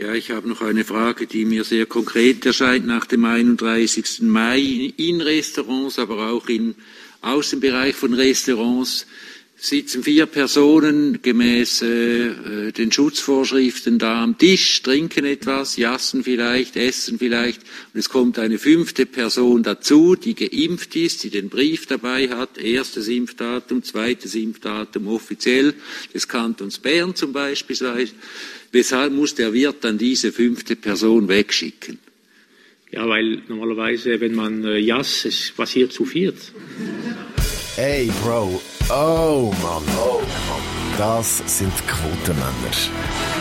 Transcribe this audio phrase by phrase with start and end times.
[0.00, 4.22] Ja, ich habe noch eine Frage, die mir sehr konkret erscheint nach dem 31.
[4.22, 6.74] Mai in Restaurants, aber auch im
[7.20, 9.06] Außenbereich von Restaurants
[9.60, 17.18] sitzen vier Personen gemäß äh, den Schutzvorschriften da am Tisch, trinken etwas, jassen vielleicht, essen
[17.18, 17.60] vielleicht
[17.92, 22.56] und es kommt eine fünfte Person dazu, die geimpft ist, die den Brief dabei hat,
[22.56, 25.74] erstes Impfdatum, zweites Impfdatum offiziell
[26.14, 27.76] des Kantons Bern zum Beispiel.
[28.72, 31.98] Weshalb muss der Wirt dann diese fünfte Person wegschicken?
[32.92, 36.52] Ja, weil normalerweise, wenn man äh, Jas, es passiert zu viert.
[37.76, 38.60] Hey, Bro.
[38.92, 39.82] Oh, Mann.
[40.04, 40.98] Oh, Mann.
[40.98, 42.50] Das sind Quotenmänner.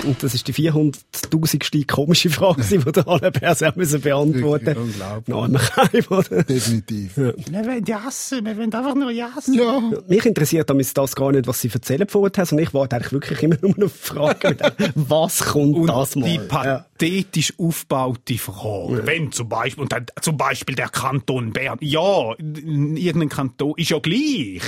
[0.05, 1.88] Und das ist die 400.000.
[1.91, 4.77] komische Frage, die wir alle Personen müssen beantworten mussten.
[4.77, 5.27] Unglaublich.
[5.27, 6.44] Noch einmal kein, oder?
[6.44, 7.17] Definitiv.
[7.17, 7.34] Ja.
[7.35, 9.55] Wir wollen jassen, wir wollen einfach nur jassen.
[9.55, 9.91] Ja.
[10.08, 13.41] Mich interessiert damit das gar nicht, was sie erzählen vorher, sondern ich warte eigentlich wirklich
[13.41, 14.55] immer nur auf Fragen,
[14.94, 16.30] was kommt und das mal?
[16.30, 17.66] die pathetisch ja.
[17.66, 19.08] aufgebaute Frage, ja.
[19.08, 23.97] wenn zum Beispiel, und dann, zum Beispiel der Kanton Bern, ja, irgendein Kanton ist ja
[23.97, 24.61] gleich.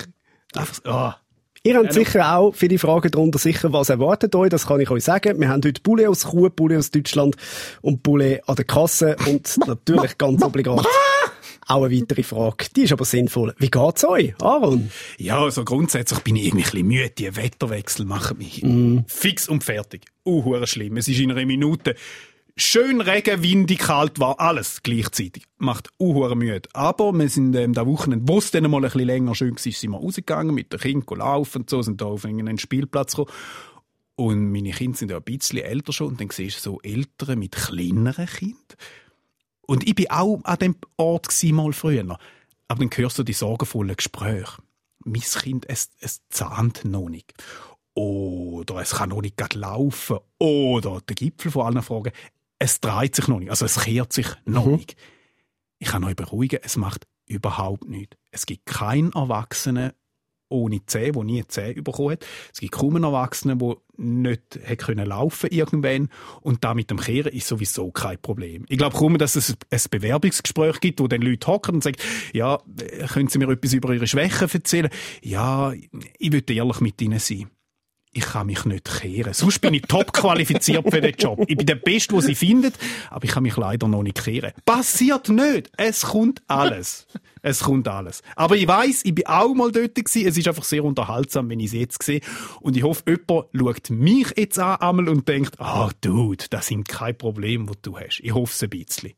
[0.56, 1.22] Einfach, oh.
[1.64, 5.04] Ihr habt sicher auch viele Fragen darunter, sicher, was erwartet euch, das kann ich euch
[5.04, 5.40] sagen.
[5.40, 7.36] Wir haben heute Poulet aus Chur, Poulet aus Deutschland
[7.82, 10.88] und Poulet an der Kasse und natürlich ganz obligat
[11.68, 12.66] auch eine weitere Frage.
[12.76, 13.54] Die ist aber sinnvoll.
[13.60, 14.90] Wie geht's euch, Aaron?
[15.18, 17.10] Ja, also grundsätzlich bin ich irgendwie ein bisschen müde.
[17.12, 19.00] Die Wetterwechsel machen mich mm.
[19.08, 20.06] fix und fertig.
[20.26, 20.98] Uh, schlimm.
[20.98, 21.96] Es ist in einer Minute
[22.64, 25.46] Schön Regen, windig, kalt war alles gleichzeitig.
[25.58, 26.70] Macht uhuere müde.
[26.74, 29.60] Aber wir sind ähm, da Wochenende, wo es dann mal ein bisschen länger schön war,
[29.60, 33.36] sind wir rausgegangen mit den Kindern laufen und so, sind da auf einen Spielplatz gekommen.
[34.16, 37.40] Und meine Kinder sind ja ein bisschen älter schon und dann siehst du so Eltern
[37.40, 38.78] mit kleineren Kindern.
[39.62, 42.16] Und ich bin auch an dem Ort mal früher.
[42.68, 44.62] Aber dann hörst du die sorgenvollen Gespräche.
[45.04, 47.34] Mein Kind, es, es zahnt noch nicht.
[47.96, 50.20] Oder es kann noch nicht laufen.
[50.38, 52.12] Oder der Gipfel von allen Fragen
[52.62, 54.74] es dreht sich noch nicht, also es kehrt sich noch mhm.
[54.74, 54.96] nicht.
[55.80, 58.18] Ich kann euch beruhigen, es macht überhaupt nichts.
[58.30, 59.94] Es gibt keinen Erwachsenen
[60.48, 62.26] ohne Zeh, der nie Zeh bekommen hat.
[62.54, 66.10] Es gibt kaum einen Erwachsenen, der nicht hat können laufen irgendwann.
[66.42, 68.66] Und da mit dem Kehren ist sowieso kein Problem.
[68.70, 71.98] Ich glaube kaum, dass es ein Bewerbungsgespräch gibt, wo dann Leute hocken und sagen,
[72.32, 72.60] ja,
[73.08, 74.90] können Sie mir etwas über Ihre Schwächen erzählen?
[75.24, 75.74] Ja,
[76.20, 77.50] ich würde ehrlich mit Ihnen sein
[78.14, 79.34] ich kann mich nicht kehren.
[79.34, 81.40] Sonst bin ich top qualifiziert für den Job.
[81.48, 82.76] Ich bin der Beste, den sie findet,
[83.10, 84.52] aber ich kann mich leider noch nicht kehren.
[84.66, 85.72] Passiert nicht.
[85.78, 87.08] Es kommt alles.
[87.42, 88.22] Es kommt alles.
[88.36, 90.28] Aber ich weiß, ich bin auch mal dort gewesen.
[90.28, 92.22] Es ist einfach sehr unterhaltsam, wenn ich es jetzt sehe.
[92.60, 96.68] Und ich hoffe, jemand schaut mich jetzt an einmal und denkt, ah, oh, Dude, das
[96.68, 98.20] sind keine Probleme, die du hast.
[98.22, 99.14] Ich hoffe es ein bisschen.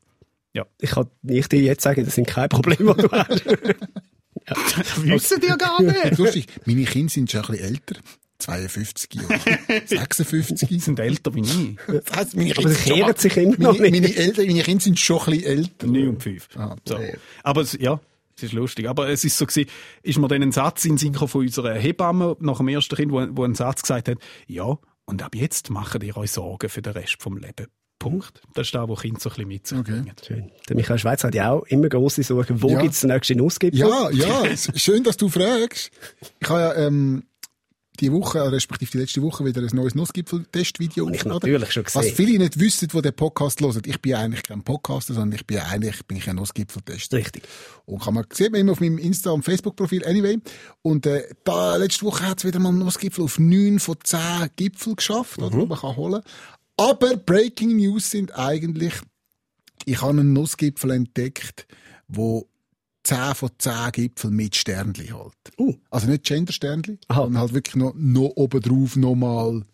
[0.53, 0.67] Ja.
[0.79, 3.43] Ich kann nicht dir jetzt sagen, das sind keine Probleme, die du hast.
[3.45, 4.55] ja.
[4.55, 6.17] Das wissen die ja gar nicht.
[6.17, 7.95] Lustig, meine Kinder sind schon ein bisschen älter.
[8.39, 9.39] 52 oder
[9.85, 10.67] 56.
[10.67, 11.77] Die sind älter wie ich.
[11.87, 15.19] Das heisst, meine Kinder kehren sich immer noch meine, meine, Eltern, meine Kinder sind schon
[15.19, 15.87] ein bisschen älter.
[15.87, 16.49] 9 und 5.
[16.57, 16.99] Ah, so.
[17.43, 17.99] Aber es, ja,
[18.35, 18.87] es ist lustig.
[18.87, 19.69] Aber es ist so gewesen,
[20.01, 23.25] ist mir dann ein Satz in Synchro von unserer Hebamme nach dem ersten Kind, wo,
[23.31, 24.17] wo ein Satz gesagt hat,
[24.47, 27.67] ja, und ab jetzt macht ihr euch Sorgen für den Rest vom Leben.
[27.99, 28.41] Punkt.
[28.53, 30.03] Das ist da, wo Kinder so ein bisschen mit sich okay.
[30.27, 30.51] Schön.
[30.67, 32.61] Der Michael Schweizer hat ja auch immer große Sorgen.
[32.61, 32.81] Wo ja.
[32.81, 33.79] gibt es den nächsten Nussgipfel?
[33.79, 35.89] Ja, ja, schön, dass du fragst.
[36.39, 37.23] Ich habe ja, ähm,
[37.99, 42.01] die Woche, respektive die letzte Woche, wieder ein neues Nussgipfel-Testvideo Ich natürlich schon gesehen.
[42.01, 45.45] Was viele nicht wissen, die den Podcast hören, ich bin eigentlich kein Podcaster, sondern ich
[45.45, 47.17] bin eigentlich bin ich ein Nussgipfel-Tester.
[47.17, 47.43] Richtig.
[47.85, 50.39] Und kann man, sieht man immer auf meinem Insta- und Facebook-Profil, anyway.
[50.81, 54.49] Und, äh, da, letzte Woche hat es wieder mal einen Nussgipfel auf neun von zehn
[54.55, 55.45] Gipfel geschafft, mhm.
[55.45, 56.21] oder, die man kann holen.
[56.77, 58.93] Aber Breaking News sind eigentlich,
[59.85, 61.67] ich habe einen Nussgipfel entdeckt,
[62.07, 62.47] wo
[63.03, 65.33] 10 von 10 Gipfel mit Sternli halt.
[65.57, 65.75] Uh.
[65.89, 69.65] Also nicht Gender-Sternli, sondern halt wirklich noch, noch obendrauf nochmal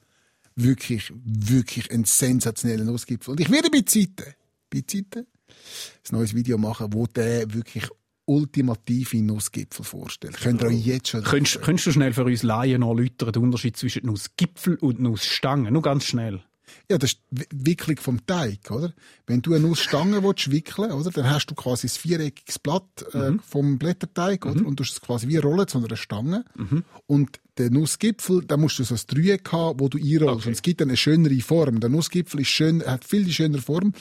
[0.55, 3.31] wirklich, wirklich ein sensationeller Nussgipfel.
[3.31, 4.33] Und ich werde bei Zeiten,
[4.69, 7.87] bei Zeiten, ein neues Video machen, wo der wirklich
[8.25, 10.37] ultimative Nussgipfel vorstellt.
[10.37, 11.23] Könnt ihr euch jetzt schon...
[11.23, 15.71] Könntest, könntest du schnell für uns Laien noch erläutern, den Unterschied zwischen Nussgipfel und Nussstange?
[15.71, 16.43] Nur ganz schnell.
[16.89, 18.93] Ja, das ist die Wicklung vom Teig, oder?
[19.27, 21.11] Wenn du eine Nussstange willst, wickeln oder?
[21.11, 22.83] Dann hast du quasi ein viereckiges Blatt
[23.13, 23.39] äh, mhm.
[23.39, 24.61] vom Blätterteig, oder?
[24.61, 24.65] Mhm.
[24.67, 26.45] Und du hast es quasi wie rollen zu einer Stange.
[26.55, 26.83] Mhm.
[27.07, 30.39] Und der Nussgipfel, da musst du so ein Dreieck haben, wo du einrollst.
[30.39, 30.47] Okay.
[30.47, 31.79] Und es gibt dann eine schönere Form.
[31.81, 33.93] Der Nussgipfel ist schön, hat viel die schönere Form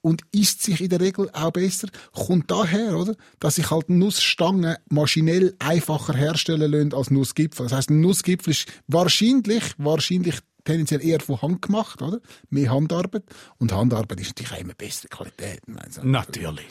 [0.00, 1.88] und isst sich in der Regel auch besser.
[2.12, 3.14] Kommt daher, oder?
[3.38, 7.66] Dass sich halt Nussstangen maschinell einfacher herstellen lassen als Nussgipfel.
[7.66, 12.20] Das heißt, ein Nussgipfel ist wahrscheinlich, wahrscheinlich tendenziell eher von Hand gemacht, oder?
[12.50, 13.24] Mehr Handarbeit.
[13.58, 15.62] Und Handarbeit ist natürlich auch immer bessere Qualität.
[16.02, 16.66] Natürlich.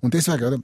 [0.00, 0.58] Und deswegen, oder?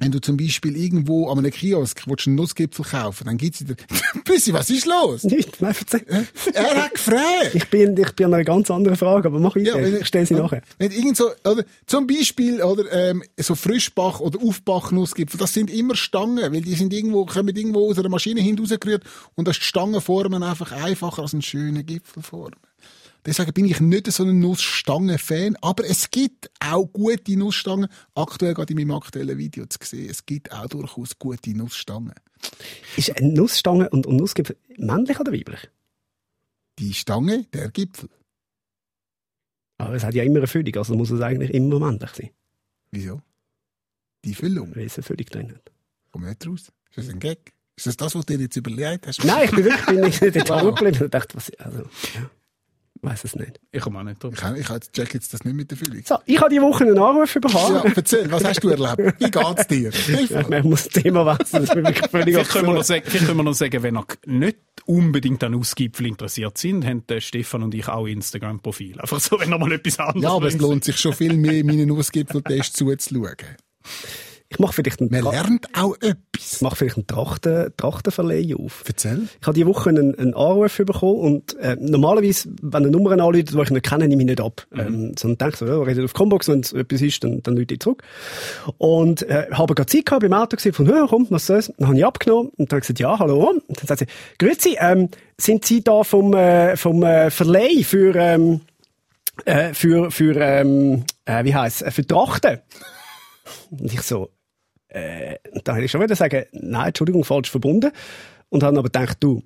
[0.00, 3.76] Wenn du zum Beispiel irgendwo an einem Kiosk willst einen Nussgipfel kaufen, dann gibt's dir,
[4.24, 5.24] Bissi, was ist los?
[5.24, 6.26] Nicht, nein, erzähl.
[6.52, 7.54] Er hat gefragt.
[7.54, 10.26] Ich bin, ich bin an einer ganz anderen Frage, aber mach ich, Ja, ich stelle
[10.26, 10.62] sie nachher.
[10.78, 15.94] Wenn irgend so, oder, zum Beispiel, oder, ähm, so Frischbach oder Aufbach-Nussgipfel, das sind immer
[15.94, 19.04] Stangen, weil die sind irgendwo, kommen irgendwo aus einer Maschine hinausgerührt
[19.34, 22.52] und das die Stangenformen einfach einfacher als einen schönen Gipfelform.
[23.26, 27.88] Deswegen bin ich nicht so ein Nussstangen-Fan, aber es gibt auch gute Nussstangen.
[28.14, 30.08] Aktuell gerade in meinem aktuellen Video zu sehen.
[30.08, 32.14] Es gibt auch durchaus gute Nussstangen.
[32.96, 35.68] Ist eine Nussstange und, und Nussgipfel männlich oder weiblich?
[36.78, 38.08] Die Stange, der Gipfel.
[39.78, 42.30] Aber es hat ja immer eine Füllung, also muss es eigentlich immer männlich sein,
[42.90, 43.22] Wieso?
[44.24, 44.74] Die Füllung.
[44.74, 45.72] weil es eine Füllung drin hat.
[46.10, 46.72] Komm nicht raus.
[46.90, 47.52] Ist das ein Gag?
[47.76, 49.24] Ist das das, was du dir jetzt überlegt hast?
[49.24, 51.78] Nein, ich bin wirklich bin nicht dort hängen geblieben und dachte, was, also,
[52.14, 52.30] ja,
[53.02, 53.60] weiß es nicht.
[53.72, 54.34] Ich komme auch nicht drauf.
[54.56, 56.02] Ich, ich, check jetzt das nicht mit der Füllung.
[56.04, 57.74] So, ich habe die Woche einen Anruf bekommen.
[57.74, 59.20] Ja, erzähl, was hast du erlebt?
[59.20, 59.90] Wie geht's dir?
[60.30, 63.02] Ja, ich muss das Thema wechseln, das ist wirklich völlig Vielleicht können, wir noch sagen,
[63.06, 67.20] vielleicht können wir noch sagen, wenn ihr nicht unbedingt an Ausgipfel interessiert sind, haben der
[67.20, 69.00] Stefan und ich auch Instagram-Profil.
[69.00, 71.64] Einfach so, wenn ihr mal etwas anderes Ja, aber es lohnt sich schon viel mehr,
[71.64, 73.36] meinen Ausgipfeltest zuzuschauen.
[74.52, 76.60] Ich mache vielleicht einen, Man Tra lernt auch ich etwas.
[76.60, 78.82] mache vielleicht einen Trachten, Trachtenverleih auf.
[78.84, 79.28] Erzähl.
[79.40, 83.52] Ich habe diese Woche einen, einen Anruf bekommen und äh, normalerweise, wenn eine Nummer anruft,
[83.54, 84.66] die ich nicht kenne, nehme ich nicht ab.
[84.76, 87.66] Ähm, sondern denke so, ja, redet auf Combox, wenn es etwas ist, dann, dann rufe
[87.72, 88.02] ich zurück.
[88.76, 91.72] Und äh, habe gerade Zeit gehabt beim Auto, gesehen von, ja, komm, was soll's?
[91.78, 93.50] Dann habe ich abgenommen und dann habe ich gesagt, ja, hallo.
[93.50, 94.06] Und dann sagt sie,
[94.38, 95.10] grüezi, ähm,
[95.40, 98.62] sind Sie da vom, äh, vom äh, Verleih für, ähm,
[99.44, 102.58] äh, für, für ähm, äh, wie heisst äh, für Trachten?
[103.70, 104.30] Und ich so,
[104.90, 107.92] äh, und dann hätte ich schon wieder sagen, nein, Entschuldigung, falsch verbunden.
[108.48, 109.42] Und habe aber gedacht, du,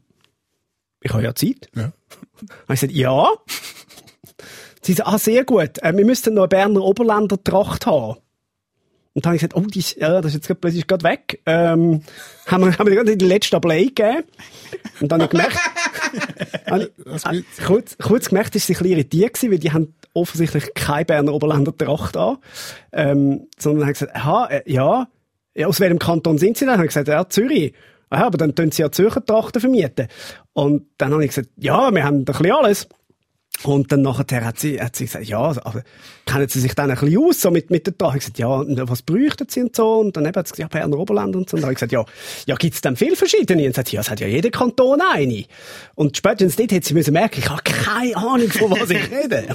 [1.00, 1.68] ich habe ja Zeit.
[1.74, 1.82] Ja.
[1.82, 3.28] Habe ich gesagt, ja.
[4.80, 8.18] Sie sagt, ah, sehr gut, äh, wir müssten noch eine Berner Oberländer Tracht haben.
[9.14, 11.04] Und dann habe ich gesagt, oh, die ist, ja, das ist jetzt gerade plötzlich gerade
[11.04, 11.40] weg.
[11.46, 12.02] Ähm,
[12.46, 14.24] haben wir, haben wir gerade die letzte Ablei gegeben.
[15.00, 15.58] Und dann habe ich gemerkt,
[16.66, 19.94] habe ich, äh, kurz, kurz gemerkt, ist sie ein bisschen irritiert gewesen, weil die haben
[20.14, 22.38] offensichtlich keine Berner Oberländer Tracht an.
[22.92, 25.06] Ähm, sondern haben gesagt, aha, äh, ja,
[25.54, 26.74] ja, aus welchem Kanton sind sie denn?
[26.74, 27.74] Habe ich gesagt, ja, Zürich.
[28.10, 30.08] Aha, aber dann tun sie ja Zürcher Trachten vermieten.
[30.52, 32.88] Und dann habe ich gesagt, ja, wir haben ein bisschen alles.
[33.62, 35.82] Und dann nachher hat sie, hat sie gesagt, ja, aber
[36.26, 38.16] kennen Sie sich dann ein bisschen aus, so mit, mit der Tracht?
[38.16, 40.00] Ich gesagt, ja, und was bräuchten Sie und so?
[40.00, 41.56] Und dann eben hat sie gesagt, ja, Berner Oberland und so.
[41.56, 42.04] Und dann habe ich gesagt, ja,
[42.46, 43.62] ja, gibt's denn viel verschiedene?
[43.62, 45.44] Und dann sagt sie, ja, es hat ja jeder Kanton eine.
[45.94, 49.54] Und spätestens dort hätte sie müssen merken, ich habe keine Ahnung, von was ich rede.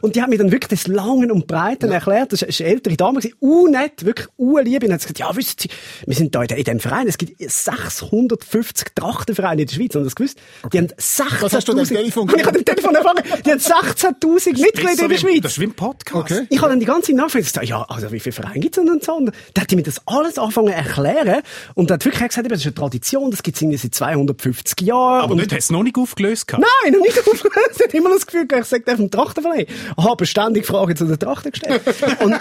[0.00, 2.32] und die hat mir dann wirklich das Langen und Breiten erklärt.
[2.32, 4.82] Das ist eine ältere Dame, unnett, wirklich unlieb.
[4.84, 5.68] Und hat gesagt, ja, wissen Sie,
[6.06, 9.92] wir sind da in, dem Verein, es gibt 650 Trachtenvereine in der Schweiz.
[9.92, 10.38] Sie das gewusst?
[10.72, 11.42] Die haben 16.000...
[11.42, 15.08] Was hast du am Telefon Ich habe Telefon erfahren, die haben 16'000 Mitglieder in der
[15.08, 15.44] Das Schweiz.
[15.44, 16.32] ist wie ein Podcast.
[16.32, 16.46] Okay.
[16.48, 19.00] Ich habe dann die ganze ich gesagt, ja, also wie viele Vereine gibt es denn
[19.00, 19.20] so?
[19.20, 21.42] Dann hat die mir das alles angefangen zu erklären.
[21.74, 24.80] Und dann hat wirklich gesagt, das ist eine Tradition, das gibt es irgendwie seit 250
[24.86, 25.22] Jahren.
[25.22, 26.64] Aber und nicht, hast du es noch nicht aufgelöst gehabt?
[26.84, 27.74] Nein, noch nicht aufgehört.
[27.74, 29.66] Sie hat immer das Gefühl, ich sage auf dem Trachtenverleih.
[29.98, 31.82] Ich habe ständig Fragen zu der Trachten gestellt.
[32.20, 32.36] Und,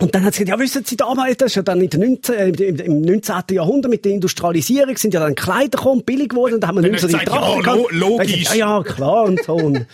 [0.00, 2.00] und dann hat sie gesagt, ja, wissen Sie, damals, das ist ja dann in den
[2.00, 3.34] 19, äh, im, im 19.
[3.52, 6.82] Jahrhundert mit der Industrialisierung sind ja dann Kleider gekommen, billig geworden, und da haben wir
[6.82, 8.16] Dann nicht so hat die Trachten ja, lo- logisch.
[8.16, 9.54] Dann gesagt, Ja, ja, klar und so.
[9.54, 9.86] Und,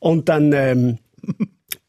[0.00, 0.98] und dann, ähm,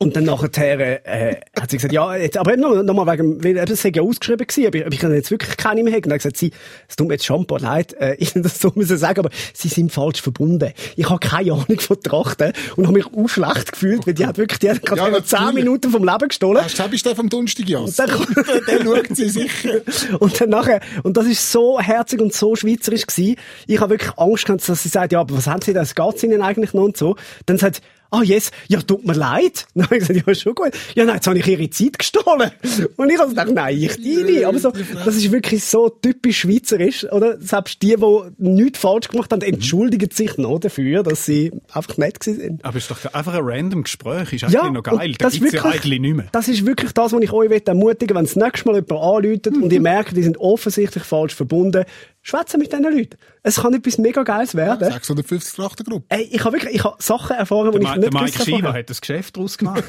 [0.01, 3.43] und dann nachher äh, hat sie gesagt, ja, jetzt, aber eben noch, noch mal wegen,
[3.43, 6.03] weil eben, es ja ausgeschrieben gewesen, ob ich, ob ich jetzt wirklich keine mehr hätte.
[6.07, 6.51] Und dann hat gesagt, sie,
[6.87, 9.29] es tut mir jetzt schon ein paar leid, äh, ich das so müssen sagen, aber
[9.53, 10.71] sie sind falsch verbunden.
[10.95, 14.37] Ich habe keine Ahnung von Trachten und habe mich auch schlecht gefühlt, weil die hat
[14.37, 15.65] wirklich, die hat gerade Ja, ja, zehn natürlich.
[15.65, 16.63] Minuten vom Leben gestohlen.
[16.63, 17.95] Hast du bist der vom Donnerstag, Jas?
[17.97, 18.09] dann-
[18.68, 19.81] Der schaut sie sicher.
[20.19, 23.35] Und dann nachher, und das ist so herzig und so schweizerisch gewesen.
[23.68, 25.94] Ich habe wirklich Angst gehabt, dass sie sagt, ja, aber was haben sie da, es
[25.94, 27.18] geht's ihnen eigentlich noch und so.
[27.45, 29.66] Dann sagt ah, yes, ja, tut mir leid.
[29.75, 30.71] Dann habe ich gesagt, ja, schon gut.
[30.95, 32.51] Ja, nein, jetzt habe ich ihre Zeit gestohlen.
[32.97, 34.45] Und ich habe gedacht, nein, ich nicht.
[34.45, 37.39] Aber so, das ist wirklich so typisch schweizerisch, oder?
[37.39, 42.23] Selbst die, die nichts falsch gemacht haben, entschuldigen sich noch dafür, dass sie einfach nett
[42.23, 42.63] sind.
[42.63, 44.33] Aber es ist doch einfach ein random Gespräch.
[44.33, 45.09] Ist eigentlich noch geil.
[45.09, 46.28] und Da gibt's ja eigentlich nicht mehr.
[46.31, 49.71] Das ist wirklich das, was ich euch ermutigen wenn das nächste Mal jemand anläutet und
[49.71, 51.85] ihr merkt, die sind offensichtlich falsch verbunden,
[52.21, 53.18] schwätzen mit diesen Leuten.
[53.41, 54.91] Es kann etwas mega Geiles werden.
[54.91, 56.05] 650 Trachtengruppe.
[56.09, 58.67] Ey, ich habe wirklich, ich habe Sachen erfahren, die ich nicht der Mike gewusst Schieber
[58.69, 58.79] habe.
[58.79, 59.83] hat das Geschäft daraus gemacht.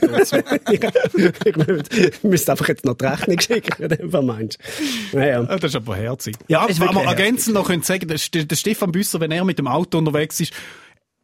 [0.70, 4.58] ich müsste einfach jetzt noch die Rechnung schicken, Fall meinst
[5.12, 5.18] du.
[5.18, 5.42] Naja.
[5.42, 6.36] Das ist aber herzig.
[6.48, 9.58] Ja, aber wirklich ergänzend noch könnte sagen, der, St- der Stefan Büsser, wenn er mit
[9.58, 10.52] dem Auto unterwegs ist,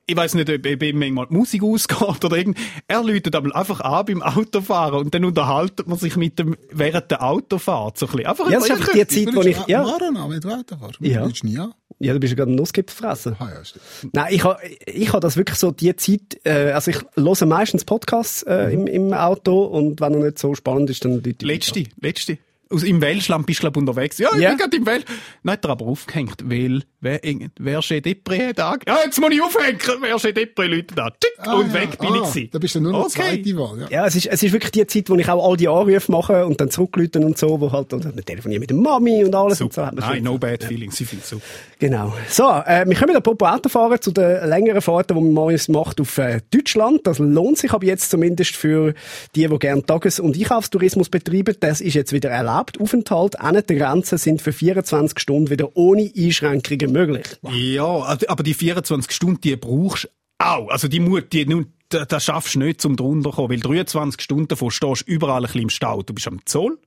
[0.09, 2.57] ich weiß nicht, ob ihm manchmal die Musik ausgeht oder irgend,
[2.87, 7.11] er läutet aber einfach an beim Autofahren und dann unterhaltet man sich mit dem während
[7.11, 8.27] der Autofahrt so ein bisschen.
[8.27, 11.01] Einfach Ja, das ist einfach die Zeit, wo ich, ja, Marathon, wenn du Auto fährst.
[11.01, 11.27] Ja.
[11.27, 11.73] Du nie an.
[11.99, 13.37] Ja, du bist ja gerade ein Nussgipfel fressen.
[13.39, 14.15] Ah, ja, stimmt.
[14.15, 17.85] Nein, ich habe ich ha das wirklich so die Zeit, äh, also ich höre meistens
[17.85, 21.85] Podcasts äh, im, im Auto und wenn er nicht so spannend ist, dann Leute Letzte,
[22.01, 22.39] letzte.
[22.69, 24.19] Aus, Im Welschland bist du, glaub, unterwegs.
[24.19, 24.49] Ja, ich Ja.
[24.51, 25.03] bin gerade im Wel.
[25.45, 27.21] Dann hat er aber aufgehängt, weil, wer,
[27.61, 28.75] wer steht Depri da?
[28.89, 29.79] Ja, jetzt muss ich aufhängen.
[30.01, 31.09] Wer steht Depri, Leute da?
[31.11, 31.75] Tschick, Ah, und ja.
[31.75, 32.49] weg bin ah, ich gewesen.
[32.53, 33.43] Da bist du nur noch Okay.
[33.45, 33.81] zweite Wahl.
[33.83, 33.87] Ja.
[33.91, 36.45] Ja, es ist, es ist wirklich die Zeit, wo ich auch all die Anrufe mache
[36.45, 39.61] und dann zurücklüten und so, wo halt, und dann telefoniere mit der Mami und alles
[39.61, 39.77] und so.
[39.83, 39.87] Super.
[39.87, 41.01] hat man Nein, schon- no bad feelings.
[41.01, 41.43] Ich finde super.
[41.79, 42.15] Genau.
[42.29, 46.19] So, äh, wir kommen apropos Autofahren zu den längeren Fahrten, die man mal macht auf
[46.19, 47.07] äh, Deutschland.
[47.07, 48.93] Das lohnt sich aber jetzt zumindest für
[49.37, 51.55] die, die gerne Tages- und Einkaufstourismus betreiben.
[51.61, 52.56] Das ist jetzt wieder erlaubt.
[52.81, 57.27] Aufenthalt an der Grenze sind für 24 Stunden wieder ohne Einschränkungen möglich.
[57.43, 60.09] Ja, also- aber die 24 Stunden, die brauchst du
[60.39, 60.69] auch.
[60.69, 61.47] Also die Mut, die,
[61.89, 65.43] das schaffst du nicht, zum drunter zu kommen, weil 23 Stunden davon stehst du überall
[65.43, 66.03] ein bisschen im Stau.
[66.03, 66.79] Du bist am Zoll,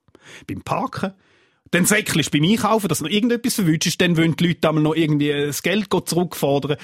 [0.47, 1.13] beim Parken,
[1.71, 4.83] dann säckelst du beim Einkaufen, dass du noch irgendetwas verwünschst, dann wollen die Leute einmal
[4.83, 6.77] noch irgendwie das Geld zurückfordern.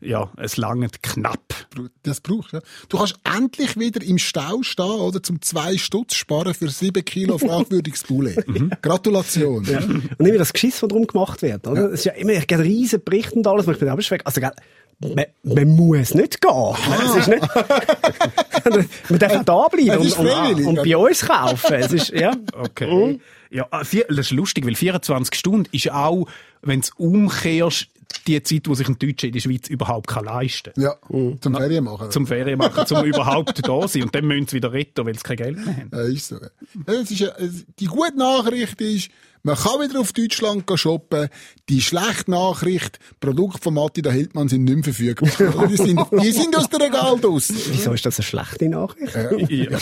[0.00, 1.54] Ja, es langt knapp.
[2.02, 2.56] Das brauchst du.
[2.56, 2.62] Ja.
[2.88, 5.22] Du kannst endlich wieder im Stau stehen, oder?
[5.22, 8.44] Zum zwei Stutz sparen für sieben Kilo fragwürdiges Poulet.
[8.82, 9.64] Gratulation.
[9.64, 9.78] Ja.
[9.78, 11.86] Und immer das Geschiss, das drum gemacht wird, oder?
[11.86, 14.22] Es ist ja immer, ich gehe riesen Berichte und alles, wo ich bin aber schweg.
[14.24, 14.50] Also, gell,
[14.98, 16.74] man, man muss nicht gehen.
[17.06, 17.42] Es ist nicht,
[19.08, 21.74] man darf da bleiben ist und, und, und bei uns kaufen.
[21.74, 22.32] Es ist, ja.
[22.52, 23.20] Okay.
[23.52, 26.26] Ja, ah, vier, das ist lustig, weil 24 Stunden ist auch,
[26.62, 27.88] wenn du umkehrst,
[28.26, 30.84] die Zeit, wo sich ein Deutscher in der Schweiz überhaupt kann leisten kann.
[30.84, 30.96] Ja,
[31.40, 32.10] zum Ferien machen.
[32.10, 34.04] Zum Ferien machen, zum überhaupt da sein.
[34.04, 35.90] Und dann müssen sie wieder retten, weil sie kein Geld mehr haben.
[35.92, 36.36] Ja, ist so.
[36.36, 36.50] Ja,
[36.86, 39.10] es ist, die gute Nachricht ist,
[39.44, 41.28] man kann wieder auf Deutschland shoppen.
[41.68, 45.66] Die schlechte Nachricht, Produkte von Matti da Hildmann sind nicht mehr verfügbar.
[45.68, 47.56] die, sind, die sind aus der Regal draussen.
[47.70, 49.14] Wieso ist das eine schlechte Nachricht?
[49.14, 49.78] Ja, ja.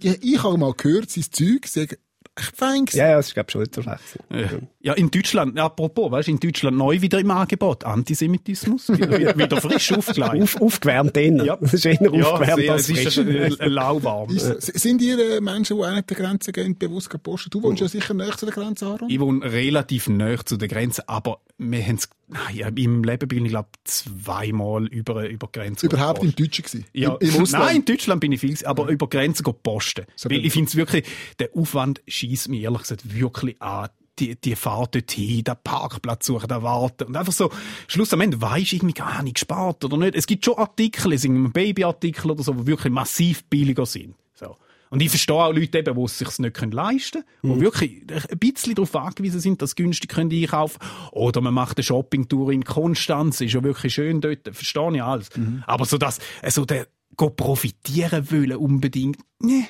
[0.00, 1.86] Ich, ich habe mal gehört, sein Zeug sei
[2.36, 2.98] echt fein gewesen.
[2.98, 4.00] Ja, ja, das ist, glaube ich, schon nicht so schlecht.
[4.28, 4.68] gewesen.
[4.80, 7.84] Ja, in Deutschland, apropos, weißt du, in Deutschland neu wieder im Angebot.
[7.84, 8.88] Antisemitismus.
[8.88, 10.42] Wieder, wieder frisch aufgelegt.
[10.42, 11.44] Auf, aufgewärmt innen.
[11.44, 11.56] Ja.
[11.56, 13.58] Das ist eher ja, aufgewärmt sehr, als es ist frisch.
[13.60, 14.30] äh, lauwarm.
[14.30, 14.72] Ist, so.
[14.74, 17.54] sind ihr äh, Menschen, die auch nicht der Grenze gehen, bewusst gepostet?
[17.54, 19.10] Du wohnst ja sicher näher zu der Grenze, Aaron?
[19.10, 22.08] Ich wohne relativ nah zu der Grenze, aber wir haben es,
[22.52, 26.46] ja, im Leben bin ich, glaube zweimal über, über die Grenze Überhaupt im gepostet.
[26.46, 26.84] Deutschen gewesen?
[26.92, 30.04] Ja, Im, im nein, in Deutschland bin ich viel, aber über die Grenze go posten.
[30.16, 31.04] So Weil ich finde es wirklich,
[31.38, 33.88] der Aufwand schießt mich ehrlich gesagt wirklich an.
[34.18, 37.04] Die, die Fahrt dorthin, den Parkplatz suchen, den warten.
[37.04, 37.50] Und einfach so,
[37.86, 40.14] Schluss am Ende weisst du irgendwie gar nicht gespart oder nicht.
[40.14, 44.14] Es gibt schon Artikel, sagen Babyartikel oder so, die wirklich massiv billiger sind.
[44.32, 44.56] So.
[44.88, 48.38] Und ich verstehe auch Leute eben, die es sich nicht leisten können, die wirklich ein
[48.38, 50.78] bisschen darauf angewiesen sind, dass sie günstig können einkaufen
[51.12, 55.28] Oder man macht eine Shoppingtour in Konstanz, ist ja wirklich schön dort, verstehe ich alles.
[55.66, 59.66] Aber so das, so der, go profitieren wollen unbedingt, ne,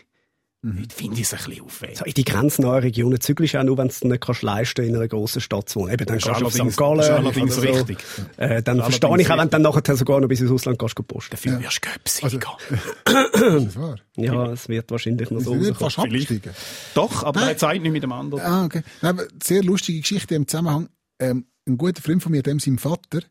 [0.62, 1.98] finde ich es ein bisschen aufwendig.
[1.98, 4.84] So, in die grenznahen Regionen zügelst du auch nur, wenn du es nicht kannst leisten
[4.84, 5.92] in einer grossen Stadt zu wohnen.
[5.92, 6.76] Eben, dann Das kannst du auf St.
[6.76, 6.96] Gallen.
[6.98, 7.60] das ist allerdings so.
[7.60, 7.98] richtig.
[8.36, 10.78] Äh, dann Das verstehe ich auch, wenn du dann nachher sogar noch bis ins Ausland
[10.78, 11.30] kannst, gehst posten.
[11.32, 12.56] Dafür wirst du göpsiger.
[13.04, 13.96] Das ist wahr.
[14.16, 15.98] Ja, es wird wahrscheinlich noch so fast Vielleicht.
[15.98, 16.52] abgestiegen.
[16.94, 17.48] Doch, aber Nein.
[17.50, 18.44] er zeigt nicht mit dem anderen.
[18.44, 18.82] Ah, okay.
[19.02, 20.88] Nein, sehr lustige Geschichte im Zusammenhang.
[21.20, 23.22] Ähm, ein guter Freund von mir, dem sein Vater,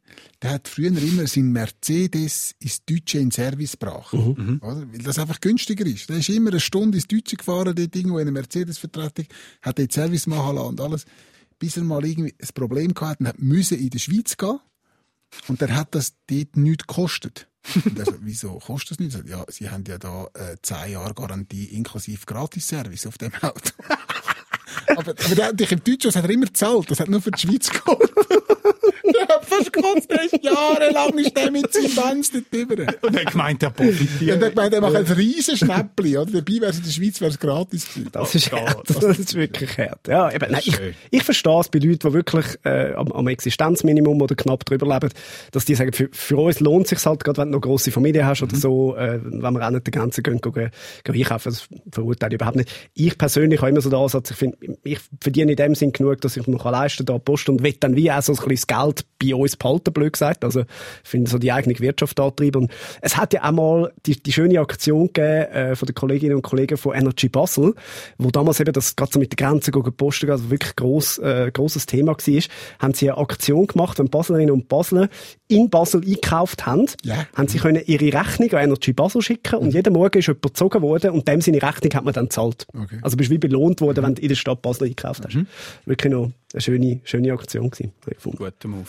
[0.41, 4.13] der hat früher immer seinen Mercedes ins Deutsche in Service gebracht.
[4.13, 4.59] Mhm.
[4.61, 4.91] Oder?
[4.91, 6.09] Weil das einfach günstiger ist.
[6.09, 9.25] Der ist immer eine Stunde ins Deutsche gefahren, dort irgendwo in einer Mercedes-Vertretung,
[9.61, 11.05] hat dort Service machen lassen und alles.
[11.57, 14.59] Bis er mal irgendwie ein Problem gehabt und hat müssen in die Schweiz gehen.
[15.47, 17.47] Und der hat das dort nichts gekostet.
[17.83, 19.11] Und er so, wieso kostet das nicht?
[19.13, 23.71] Sagt, Ja, sie haben ja da äh, 10 Jahre Garantie inklusive Gratis-Service auf dem Auto.
[24.87, 26.89] Aber, aber der hat dich im Deutschen, das hat er immer gezahlt.
[26.89, 28.11] Das hat nur für die Schweiz geholt.
[29.13, 29.75] der hat fast
[30.33, 32.93] ist jahrelang ist der mit seinem Benz dort drüber.
[33.01, 34.35] Und er gemeint, er profitiert.
[34.35, 36.31] Und er gemeint, er macht ein riesen Schnäppli, oder?
[36.31, 38.09] Dabei wäre es in der Schweiz wär's gratis gewesen.
[38.11, 38.87] Das ist hart.
[38.87, 39.03] Gott.
[39.03, 40.07] Das ist wirklich hart.
[40.07, 40.79] Ja, eben, nein, ich,
[41.11, 45.13] ich verstehe es bei Leuten, die wirklich äh, am, am Existenzminimum oder knapp drüber leben,
[45.51, 47.91] dass die sagen, für, für uns lohnt es sich halt, gerade wenn du noch grosse
[47.91, 48.47] Familie hast Mhm.
[48.49, 50.71] oder so, äh, wenn wir auch nicht gehen, gehen, gehen,
[51.03, 51.49] gehen einkaufen.
[51.51, 52.69] Das verurteile ich überhaupt nicht.
[52.93, 56.21] Ich persönlich habe immer so den Ansatz, ich finde, ich verdiene in dem Sinn genug,
[56.21, 58.47] dass ich mir kann leisten kann, da Post und will dann wie auch so ein
[58.47, 60.43] bisschen das Geld bei uns behalten, blöd gesagt.
[60.43, 62.63] Also, ich finde so die eigene Wirtschaft antreiben.
[62.63, 66.35] Und es hat ja auch mal die, die schöne Aktion gegeben, äh, von den Kolleginnen
[66.35, 67.73] und Kollegen von Energy Basel,
[68.17, 71.51] wo damals eben das gerade so mit der Grenze gehen, posten, also wirklich gross, äh,
[71.53, 72.41] grosses Thema war,
[72.79, 75.09] haben sie eine Aktion gemacht, wenn Baslerinnen und Basler
[75.47, 77.25] in Basel eingekauft haben, Ja.
[77.35, 80.81] haben sie können ihre Rechnung an Energy Basel schicken und jeden Morgen ist jemand gezogen
[80.81, 82.65] worden und dem seine Rechnung hat man dann gezahlt.
[82.73, 82.97] Okay.
[83.01, 85.37] Also bist wie belohnt worden, wenn du in der Stadt Basel eingekauft hast.
[85.85, 87.91] Wirklich noch eine schöne, schöne Aktion gewesen.
[88.23, 88.87] Guter Move.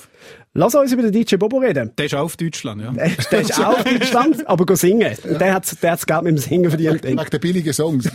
[0.55, 1.91] Lass uns über den DJ Bobo reden.
[1.99, 2.93] Der ist auch auf Deutschland, ja.
[2.93, 5.17] Der der ist auch in Deutschland, aber go singen.
[5.25, 7.03] Der hat der hat's Geld mit dem Singen verdient.
[7.05, 8.09] Wegen der billigen Songs.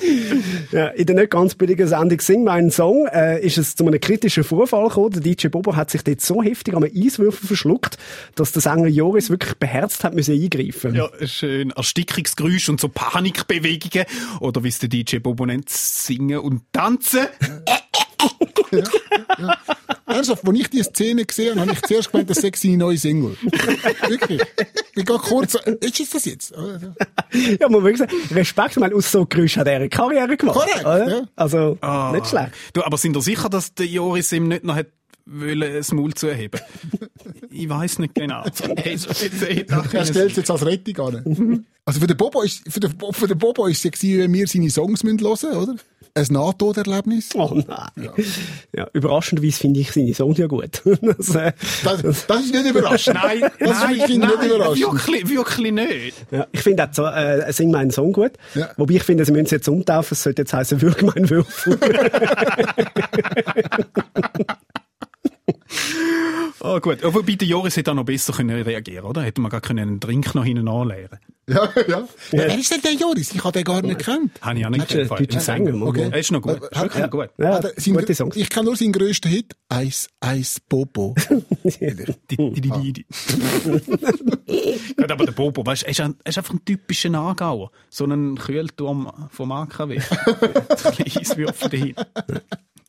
[0.72, 4.00] Ja, in der nicht ganz billigen Sendung Sing meinen Song äh, ist es zu einem
[4.00, 5.10] kritischen Vorfall gekommen.
[5.10, 7.98] Der DJ Bobo hat sich dort so heftig am Eiswürfel verschluckt,
[8.34, 10.94] dass der Sänger Joris wirklich beherzt hat müssen eingreifen.
[10.94, 11.70] Ja, schön.
[11.70, 14.06] Erstickungsgeräusch und so Panikbewegungen.
[14.40, 15.68] Oder wie es der DJ Bobo nennt,
[16.06, 17.26] singen und tanzen.
[20.06, 22.98] Ernsthaft, als ich die Szene gesehen habe, habe ich zuerst gemeint, das sei seine neue
[22.98, 23.36] Single.
[24.08, 24.40] Wirklich.
[24.40, 26.52] Ich bin gerade kurz, ist es das jetzt?
[27.60, 30.58] Ja, man muss sagen, Respekt, meine, aus so Geräusch hat er eine Karriere gemacht.
[30.58, 31.22] Korrekt, ja.
[31.36, 32.10] Also, Ah.
[32.12, 32.50] nicht schlecht.
[32.72, 34.88] Du, aber sind ihr sicher, dass der Joris ihm nicht noch hat
[35.26, 36.60] wollen, das Maul zu erheben?
[37.50, 38.44] ich weiß nicht genau.
[38.76, 41.66] Hey, so- Er stellt es jetzt als Rettung an.
[41.84, 44.46] Also für den Bobo ist, für den, für den Bobo ist es gewesen, wenn wir
[44.48, 45.74] seine Songs müssen hören, oder?
[46.20, 47.30] Ein Nahtoderlebnis.
[47.34, 48.10] Oh nein.
[48.76, 48.86] Ja.
[48.92, 50.82] überraschenderweise finde ich seine Songs ja gut.
[51.02, 53.16] das, äh, Das, das ist nicht überraschend.
[53.22, 55.08] Nein, Das nein, finde ich nein, nicht überraschend.
[55.08, 56.14] wirklich, wirklich nicht.
[56.30, 58.32] ja, ich finde auch so, äh, Sing meinen Song gut.
[58.54, 58.70] Ja.
[58.76, 60.14] Wobei ich finde, sie müssen es jetzt umtaufen.
[60.14, 61.78] Es sollte jetzt heißen, Würg mein Würfel.
[66.62, 67.02] Oh, gut.
[67.04, 69.22] Aber bei der Joris hätte er noch besser können reagieren oder?
[69.22, 71.18] Hätte man gar können einen Drink noch hinten anleeren
[71.50, 72.08] Ja, ja.
[72.30, 73.32] Wer ist denn der Joris?
[73.34, 74.32] Ich habe den gar nicht gekannt.
[74.40, 75.08] Habe ich auch nicht gefallen.
[75.26, 75.86] deutscher Sänger.
[75.86, 76.08] Okay.
[76.12, 76.62] Er ist noch gut.
[76.62, 77.28] Ist wirklich noch gut.
[77.38, 77.60] Ja, Ah,
[77.92, 78.36] gute Songs.
[78.36, 79.54] Ich kenne nur seinen grössten Hit.
[79.68, 81.14] Eis, Eis, Bobo.
[82.30, 83.06] Die.
[84.96, 87.70] Gut, aber der Bobo, weißt, er, ist ein, er ist einfach ein typischer Aargauer.
[87.88, 90.00] So ein Kühlturm vom AKW.
[90.00, 91.94] Ein Eiswürfel dahin.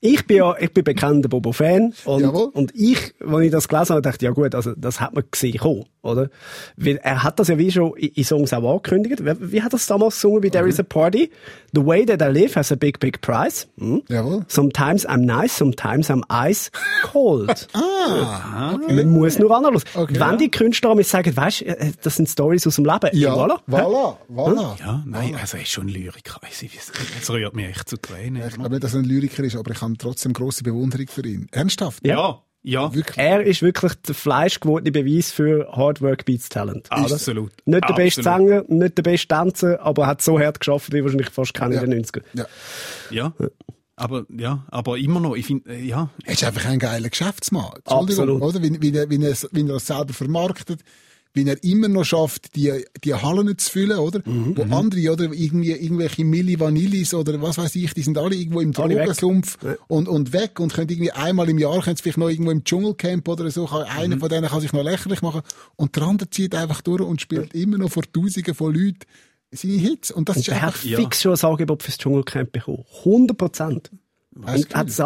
[0.04, 1.94] Ich bin ja, ich bin bekannter Bobo-Fan.
[2.06, 2.50] Und, Jawohl.
[2.54, 5.60] und ich, als ich das gelesen habe, dachte, ja gut, also, das hat man gesehen,
[5.60, 6.30] kommen, oder?
[6.76, 9.24] Weil er hat das ja wie schon in, Songs auch angekündigt.
[9.24, 11.30] Wie, wie hat er es damals gesungen bei There is a Party?
[11.74, 13.68] The way that I live has a big, big price.
[13.78, 14.02] Hm?
[14.10, 14.44] Jawohl.
[14.48, 16.72] Sometimes I'm nice, sometimes I'm ice
[17.04, 17.68] cold.
[18.04, 19.80] Ah, Man muss nur anschauen.
[19.94, 20.20] Okay.
[20.20, 23.10] Wenn die Künstler mir sagen, weißt, äh, das sind Stories aus dem Leben.
[23.14, 23.36] ja.
[23.36, 23.60] voilà.
[23.70, 24.80] Voilà, voilà.
[24.80, 26.40] Ja, nein, also er ist schon ein Lyriker.
[26.50, 28.42] Es rührt mich echt zu Tränen.
[28.48, 31.26] Ich glaube nicht, dass er ein Lyriker ist, aber ich habe trotzdem grosse Bewunderung für
[31.26, 31.48] ihn.
[31.52, 32.06] Ernsthaft?
[32.06, 32.94] Ja, ja.
[32.94, 33.18] Wirklich.
[33.18, 36.88] Er ist wirklich der fleischgewordene Beweis für Hard Work beats Talent.
[36.92, 37.14] oder?
[37.14, 37.52] Absolut.
[37.66, 38.22] Nicht der beste.
[38.24, 41.82] Sänger, nicht der beste Tänzer, aber hat so hart geschafft wie wahrscheinlich fast keiner Ja.
[41.84, 42.24] in den 90ern.
[42.34, 42.46] Ja.
[43.10, 43.34] Ja.
[43.96, 46.10] Aber, ja, aber immer noch, ich finde, ja.
[46.26, 47.70] Er ist einfach ein geiler Geschäftsmann.
[47.86, 48.42] Absolut.
[48.42, 48.62] Oder?
[48.64, 50.82] Wie, wie, er, wie, er, wie er es selber vermarktet,
[51.34, 54.22] wie er immer noch schafft, die, die Hallen zu füllen, oder?
[54.26, 54.58] Mhm.
[54.58, 55.32] Wo andere, oder?
[55.32, 58.72] Irgendwie, irgendwelche Milli Vanillis oder was weiß ich, die sind alle irgendwo im.
[58.74, 62.52] Drogensumpf und, und weg und können irgendwie einmal im Jahr, können sie vielleicht noch irgendwo
[62.52, 64.20] im Dschungelcamp oder so, kann, einer Mhm.
[64.20, 65.42] von denen kann sich noch lächerlich machen
[65.78, 69.00] und der andere zieht einfach durch und spielt immer noch vor Tausenden von Leuten
[69.52, 70.12] seine Hits.
[70.12, 70.98] Und das ist Der hat einfach, ja.
[70.98, 72.84] fix schon ein Angebot fürs Dschungelcamp bekommen.
[73.06, 73.92] 100 Prozent.
[74.36, 74.46] Und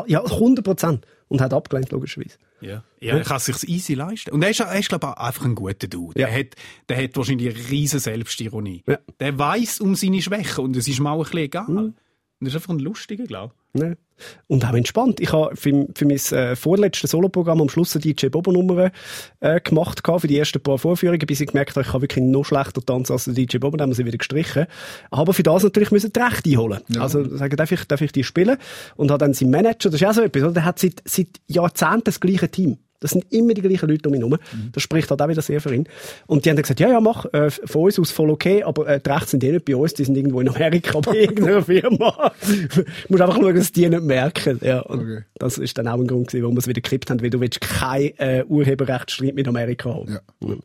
[0.08, 1.06] Ja, 100 Prozent.
[1.28, 2.38] Und hat abgelehnt, logischerweise.
[2.62, 4.32] Ja, ja er kann es sich easy leisten.
[4.32, 6.20] Und er ist, er ist glaube ich, einfach ein guter Dude.
[6.20, 6.28] Ja.
[6.28, 6.56] Der, hat,
[6.89, 8.84] der hat wahrscheinlich eine riesen Selbstironie.
[8.88, 9.00] Ja.
[9.20, 11.68] Der weiß um seine Schwächen und es ist mir auch ein bisschen egal.
[11.68, 11.78] Mhm.
[11.78, 11.96] Und
[12.41, 13.98] er ist einfach ein lustiger, glaube Ne?
[14.47, 15.19] Und auch entspannt.
[15.19, 18.91] Ich habe für, für mein äh, vorletztes Soloprogramm am Schluss eine DJ Bobo-Nummer
[19.39, 22.23] äh, gemacht, gehabt, für die ersten paar Vorführungen, bis ich gemerkt habe, ich kann wirklich
[22.23, 24.67] noch schlechter tanzen als der DJ Bobo, dann haben wir sie wieder gestrichen.
[25.12, 26.80] Aber für das natürlich müssen die Rechte einholen.
[26.97, 28.58] Also sagen, darf ich, darf ich die spielen?
[28.95, 30.54] Und hat dann sein Manager, das ist auch so etwas, oder?
[30.54, 32.78] der hat seit, seit Jahrzehnten das gleiche Team.
[33.00, 34.38] Das sind immer die gleichen Leute um ihn herum.
[34.72, 35.88] Das spricht halt auch wieder sehr für ihn.
[36.28, 38.88] Und die haben dann gesagt, ja, ja, mach, äh, von uns aus voll okay, aber
[38.88, 41.62] äh, die Rechte sind eh nicht bei uns, die sind irgendwo in Amerika bei irgendeiner
[41.62, 42.32] Firma.
[42.48, 44.60] du musst einfach schauen, dass die nicht merken.
[44.64, 45.24] Ja, Okay.
[45.38, 47.40] Das ist dann auch ein Grund gewesen, warum wir es wieder gekippt haben, weil du
[47.40, 50.12] willst keinen äh, Urheberrechtsstreit mit Amerika haben.
[50.14, 50.20] Ja.
[50.40, 50.64] und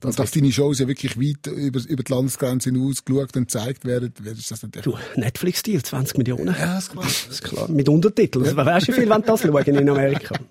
[0.00, 4.12] dass deine Shows ja wirklich weit über, über die Landesgrenze hinaus geschaut und gezeigt werden,
[4.24, 4.84] ist das natürlich.
[4.84, 6.54] Du, Netflix-Deal, 20 Millionen.
[6.58, 7.04] Ja, ist klar.
[7.04, 7.68] Das ist klar.
[7.70, 8.44] Mit Untertiteln.
[8.44, 10.34] Also, wer weiß, wie viel wollen das schauen in Amerika?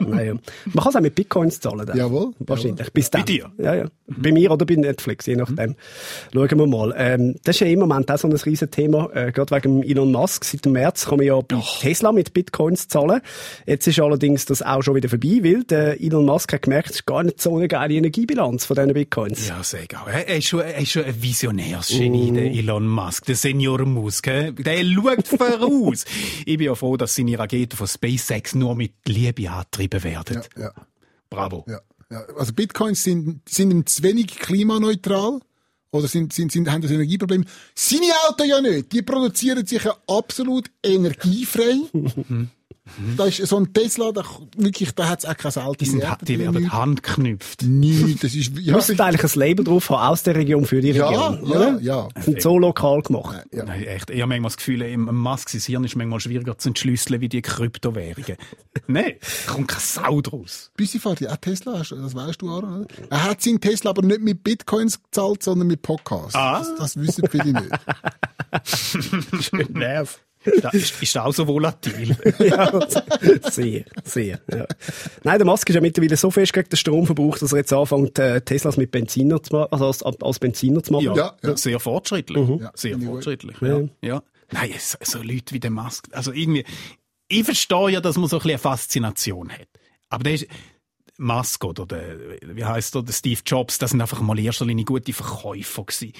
[0.00, 0.29] Hm.
[0.30, 0.40] Naja.
[0.66, 1.86] Man kann es auch mit Bitcoins zahlen.
[1.86, 1.96] Dann.
[1.96, 2.32] Jawohl.
[2.38, 2.92] Wahrscheinlich.
[2.92, 3.22] Bis dann.
[3.22, 3.50] Bei dir?
[3.58, 3.84] Ja, ja.
[4.06, 5.76] Bei mir oder bei Netflix, je nachdem.
[6.32, 6.94] Schauen wir mal.
[6.96, 10.10] Ähm, das ist ja im Moment auch so ein riesen Thema, äh, gerade wegen Elon
[10.10, 10.44] Musk.
[10.44, 13.20] Seit dem März kann man ja bei Tesla mit Bitcoins zahlen.
[13.66, 16.96] Jetzt ist allerdings das auch schon wieder vorbei, weil der Elon Musk hat gemerkt, es
[16.96, 19.48] ist gar nicht so eine geile Energiebilanz von diesen Bitcoins.
[19.48, 20.08] Ja, sag auch.
[20.08, 24.26] Er er ist schon, er ist schon ein Visionärsgenie, der Elon Musk, der Senior Musk.
[24.28, 24.52] hä?
[24.52, 26.04] Der schaut voraus.
[26.46, 30.19] ich bin ja froh, dass seine Raketen von SpaceX nur mit Liebe angetrieben werden.
[30.28, 30.72] Ja, ja,
[31.28, 31.64] Bravo.
[31.68, 31.80] ja,
[32.10, 32.24] ja.
[32.36, 35.40] Also Bitcoins sind, sind zu wenig klimaneutral.
[35.92, 37.44] Oder sind, sind, sind, haben das Energieproblem?
[37.74, 38.92] Seine Autos ja nicht.
[38.92, 41.80] Die produzieren sich ja absolut energiefrei.
[43.16, 44.22] Da ist so ein Tesla, da,
[44.56, 45.74] wirklich, da hat es auch kein Auto.
[45.78, 47.62] Die, sind, die werden handknüpft.
[47.62, 50.90] Nichts, das ist, ja, Müsste eigentlich ein Label drauf haben, aus der Region für die
[50.90, 51.80] ja, Region, ja, oder?
[51.80, 52.08] ja.
[52.26, 53.44] Und so lokal gemacht.
[53.52, 53.64] ja.
[53.64, 54.10] Nein, echt.
[54.10, 57.28] Ich habe manchmal das Gefühl, im Musk sein Hirn ist manchmal schwieriger zu entschlüsseln wie
[57.28, 58.36] die Kryptowährungen.
[58.86, 59.14] Nein,
[59.46, 60.70] kommt keine Sau draus.
[60.76, 62.86] Büssi fährt ja auch Tesla, hast du- das weißt du, Aaron, oder?
[63.10, 66.34] Er hat seinen Tesla aber nicht mit Bitcoins gezahlt, sondern mit Podcasts.
[66.34, 66.58] Ah.
[66.58, 67.70] Das, das wissen viele nicht.
[69.70, 70.20] Nerv.
[70.72, 72.16] Ist, auch so volatil?
[72.38, 72.80] ja,
[73.50, 74.40] sehr, sehr.
[74.50, 74.66] Ja.
[75.22, 78.18] Nein, der Musk ist ja mittlerweile so fest gegen den Stromverbrauch, dass er jetzt anfängt,
[78.18, 81.04] äh, Teslas mit Benziner zu machen, also als, als Benziner zu machen.
[81.04, 81.56] Ja, Ja, ja.
[81.56, 82.48] sehr fortschrittlich.
[82.60, 83.56] Ja, Sehr fortschrittlich.
[84.00, 84.22] Ja.
[84.52, 86.64] Nein, so, so Leute wie der Musk, also irgendwie,
[87.28, 89.68] ich verstehe ja, dass man so ein bisschen eine Faszination hat.
[90.08, 90.46] Aber der ist,
[91.18, 92.16] Musk oder der,
[92.56, 95.84] wie heißt er, der Steve Jobs, das sind einfach mal in erster Linie gute Verkäufer
[95.84, 96.14] gewesen.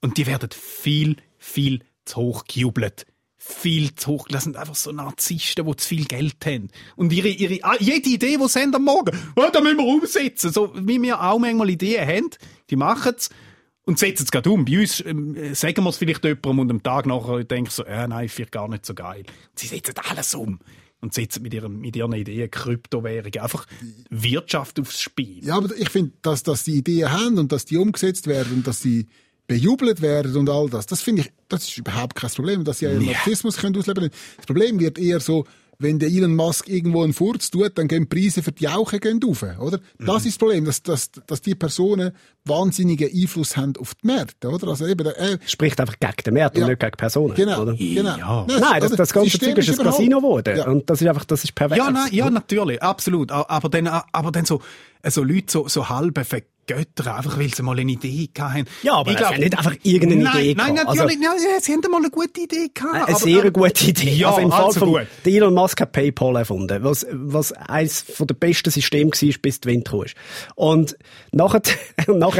[0.00, 3.06] Und die werden viel, viel zu hoch gejubelt.
[3.48, 4.28] Viel zu hoch.
[4.28, 6.68] Das sind einfach so Narzissten, die zu viel Geld haben.
[6.96, 9.84] Und ihre, ihre, ah, jede Idee, die sie haben am Morgen, oh, da müssen wir
[9.86, 10.52] umsetzen.
[10.52, 12.30] So wie wir auch manchmal Ideen haben,
[12.70, 13.30] die machen es
[13.84, 14.64] und setzen es gerade um.
[14.64, 17.74] Bei uns ähm, äh, sagen wir es vielleicht jemandem und am Tag nachher denke ich
[17.74, 19.20] so, äh, nein, vielleicht gar nicht so geil.
[19.20, 20.58] Und sie setzen alles um.
[21.00, 23.66] Und setzen mit ihren, mit ihren Ideen Kryptowährungen einfach
[24.10, 25.44] Wirtschaft aufs Spiel.
[25.44, 28.66] Ja, aber ich finde, dass, dass die Ideen haben und dass die umgesetzt werden und
[28.66, 29.06] dass sie
[29.46, 32.86] bejubelt werden und all das, das finde ich, das ist überhaupt kein Problem, dass sie
[32.86, 33.12] ihren Ja.
[33.12, 34.14] Narzissmus können ausleben können.
[34.36, 35.44] Das Problem wird eher so,
[35.78, 39.20] wenn der Elon Musk irgendwo einen Furz tut, dann gehen Preise für die Jauche gehen
[39.22, 39.78] rauf, oder?
[39.98, 42.12] Das ist das Problem, dass, dass, dass die Personen
[42.48, 44.68] wahnsinnigen Einfluss haben auf die Märkte, oder?
[44.68, 46.64] Also eben, äh, Spricht einfach gegen den Markt Ja.
[46.64, 47.34] und nicht gegen Personen.
[47.34, 47.74] genau, Oder?
[47.74, 48.16] genau.
[48.16, 48.46] Ja.
[48.48, 48.96] Nein, das, oder?
[48.96, 50.56] das ganze Zeug ist ein Casino geworden.
[50.56, 50.66] Ja.
[50.66, 51.78] Und das ist einfach, das ist pervers.
[51.78, 53.30] Ja, nein, ja, natürlich, absolut.
[53.32, 54.60] Aber dann, aber dann so,
[55.04, 58.64] so Leute so, so halbe vergöttern, einfach weil sie mal eine Idee hatten.
[58.82, 60.94] Ja, aber Ich es glaub- ist ja nicht einfach irgendeine nein, Idee Nein, gehabt.
[60.96, 61.30] natürlich, ja,
[61.60, 62.94] sie haben mal eine gute Idee gehabt.
[62.94, 64.10] Eine aber- sehr gute Idee.
[64.14, 65.06] Ja, also im Fall also von gut.
[65.24, 69.68] Elon Musk hat PayPal erfunden, was, was eines von der besten Systeme war, bis die
[69.68, 70.02] Wind kam.
[70.56, 70.96] Und
[71.30, 71.62] nachher,
[72.08, 72.35] nachher,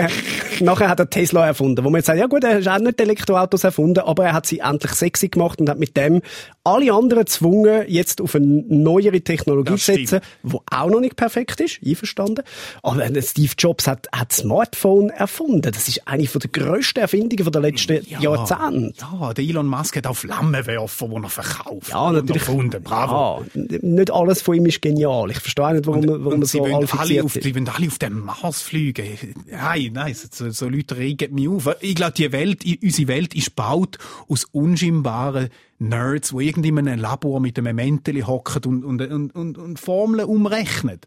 [0.61, 3.01] nachher hat er Tesla erfunden, wo man jetzt sagt, ja gut, er hat auch nicht
[3.01, 6.23] Elektroautos erfunden, aber er hat sie endlich sexy gemacht und hat mit dem
[6.65, 11.61] alle anderen gezwungen, jetzt auf eine neuere Technologie zu setzen, die auch noch nicht perfekt
[11.61, 12.45] ist, einverstanden.
[12.83, 15.71] Aber Steve Jobs hat, hat Smartphone erfunden.
[15.73, 18.95] Das ist eine von der grössten Erfindungen der letzten Jahrzehnte.
[19.21, 21.91] Ja, der Elon Musk hat auch Flammenwerfer, die er verkauft.
[21.91, 22.43] Ja, und natürlich.
[22.43, 22.83] Erfunden.
[22.83, 23.45] Bravo.
[23.55, 25.31] Ja, nicht alles von ihm ist genial.
[25.31, 27.45] Ich verstehe nicht, warum, warum er Und sie so alle auf, ist.
[27.45, 29.07] die wollen alle auf den Mars fliegen.
[29.51, 31.69] Nein, nein, so, so Leute regen mich auf.
[31.81, 37.01] Ich glaube, die Welt, unsere Welt ist gebaut aus unscheinbaren Nerds, die irgendwie in einem
[37.01, 41.01] Labor mit einem Mäntel hocken und, und, und, und, Formeln umrechnen.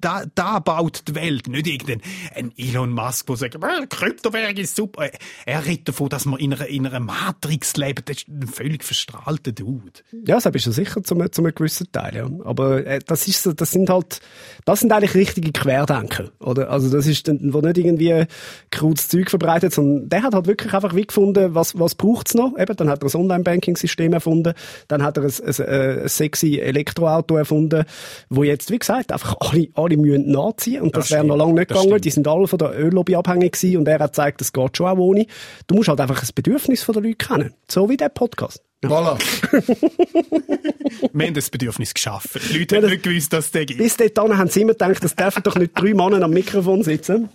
[0.00, 2.02] Da, da baut die Welt, nicht irgendein
[2.34, 5.10] ein Elon Musk, der sagt, äh, Kryptowährung ist super.
[5.46, 8.02] Er redet davon, dass wir in einer, in einer Matrix leben.
[8.04, 10.00] Das ist ein völlig verstrahlter Dude.
[10.26, 12.28] Ja, das bist du sicher zum einem gewissen Teil, ja.
[12.44, 14.20] Aber äh, das ist das sind halt,
[14.64, 16.70] das sind eigentlich richtige Querdenker, oder?
[16.70, 18.24] Also das ist, dann, wo nicht irgendwie
[18.70, 22.58] krauts Zeug verbreitet, sondern der hat halt wirklich einfach wie gefunden, was, was braucht's noch?
[22.58, 24.54] Eben, dann hat er ein Online-Banking-System erfunden,
[24.88, 27.84] dann hat er ein, ein, ein, ein sexy Elektroauto erfunden,
[28.28, 31.54] wo jetzt, wie gesagt, einfach alle, alle müssen nachziehen und das, Das wäre noch lange
[31.54, 31.88] nicht das gegangen.
[31.90, 32.04] stimmt.
[32.04, 34.86] Die sind alle von der Öllobby abhängig gewesen und er hat gezeigt, das geht schon
[34.86, 35.26] auch ohne.
[35.66, 37.54] Du musst halt einfach ein Bedürfnis von den Leuten kennen.
[37.68, 38.62] So wie der Podcast.
[38.84, 39.18] Voilà.
[41.12, 42.40] Wir haben das Bedürfnis geschaffen.
[42.52, 43.78] Die Leute haben nicht gewusst, dass es den gibt.
[43.78, 47.28] Bis dahin haben sie immer gedacht, es dürfen doch nicht drei Männer am Mikrofon sitzen.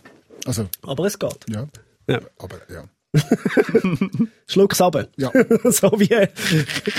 [0.46, 1.46] Also, Aber es geht.
[1.50, 1.68] ja.
[2.08, 2.20] Ja.
[2.38, 2.84] Aber, ja.
[4.48, 5.08] Schluck's runter.
[5.18, 5.32] Ja.
[5.66, 6.10] so wie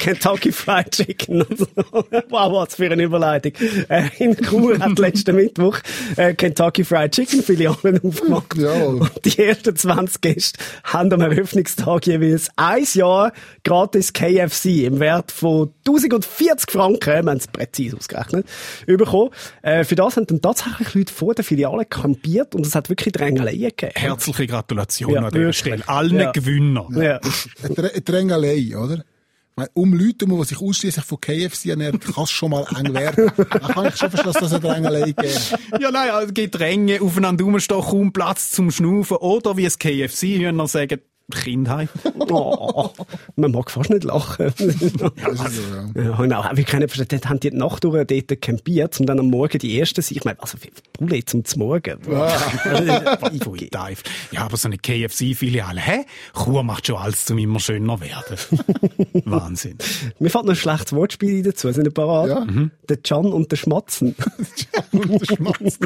[0.00, 1.42] Kentucky Fried Chicken.
[1.42, 1.66] und so.
[2.30, 3.52] wow, was für eine Überleitung.
[3.88, 5.78] Äh, in Chur hat letzten Mittwoch
[6.16, 8.56] äh, Kentucky Fried Chicken Filialen aufgemacht.
[8.56, 9.00] Jawohl.
[9.00, 13.32] Und die ersten 20 Gäste haben am Eröffnungstag jeweils ein Jahr
[13.64, 18.46] gratis KFC im Wert von 1040 Franken, wir haben es präzise ausgerechnet,
[18.86, 19.30] bekommen.
[19.62, 23.12] Äh, für das haben dann tatsächlich Leute vor der Filiale kampiert und es hat wirklich
[23.12, 23.92] Drängeleien gegeben.
[23.96, 25.58] Herzliche Gratulation Ja, an dieser wirklich.
[25.58, 25.88] Stelle.
[26.04, 26.32] Allen Ja.
[26.32, 26.86] Gewinner.
[26.92, 27.20] Ja.
[27.62, 29.04] Eine Drä- eine Drängelei, oder?
[29.74, 33.30] Um Leute, die sich ausschließlich von KFC ernähren, kann es schon mal eng werden.
[33.36, 35.22] Da kann ich schon verstehen, dass das eine Drängelei gibt.
[35.80, 39.18] Ja, nein, also Gedränge, aufeinander rumstehen, kaum Platz zum Schnaufen.
[39.18, 40.98] Oder wie es KFC-Hühner sagen,
[41.30, 41.88] Kindheit.
[42.26, 42.90] Oh,
[43.36, 44.52] man mag fast nicht lachen.
[44.58, 45.10] Ja.
[45.94, 49.06] Ja, und auch, wir können verstehen, dort haben die die Nacht durch dort campiert, um
[49.06, 50.16] dann am Morgen die Ersten sein.
[50.16, 50.58] Ich meine, also,
[50.92, 51.98] Poulet zum Morgen.
[54.30, 56.04] Ja, aber so eine KFC-Filiale, hä?
[56.34, 58.38] Chur macht schon alles, um immer schöner werden.
[59.24, 59.78] Wahnsinn.
[60.18, 61.70] Mir fällt noch ein schlechtes Wortspiel dazu.
[61.72, 62.46] Sind ein paar Ja.
[62.88, 64.14] Der Can und der Schmatzen.
[64.72, 65.78] Ja, verbind,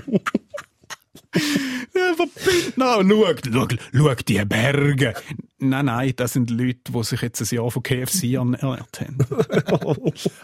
[2.76, 5.14] na, schau, schau, schau die Berge.
[5.58, 9.18] Nein, nein, das sind Leute, die sich jetzt ein Jahr von KFC ernährt haben.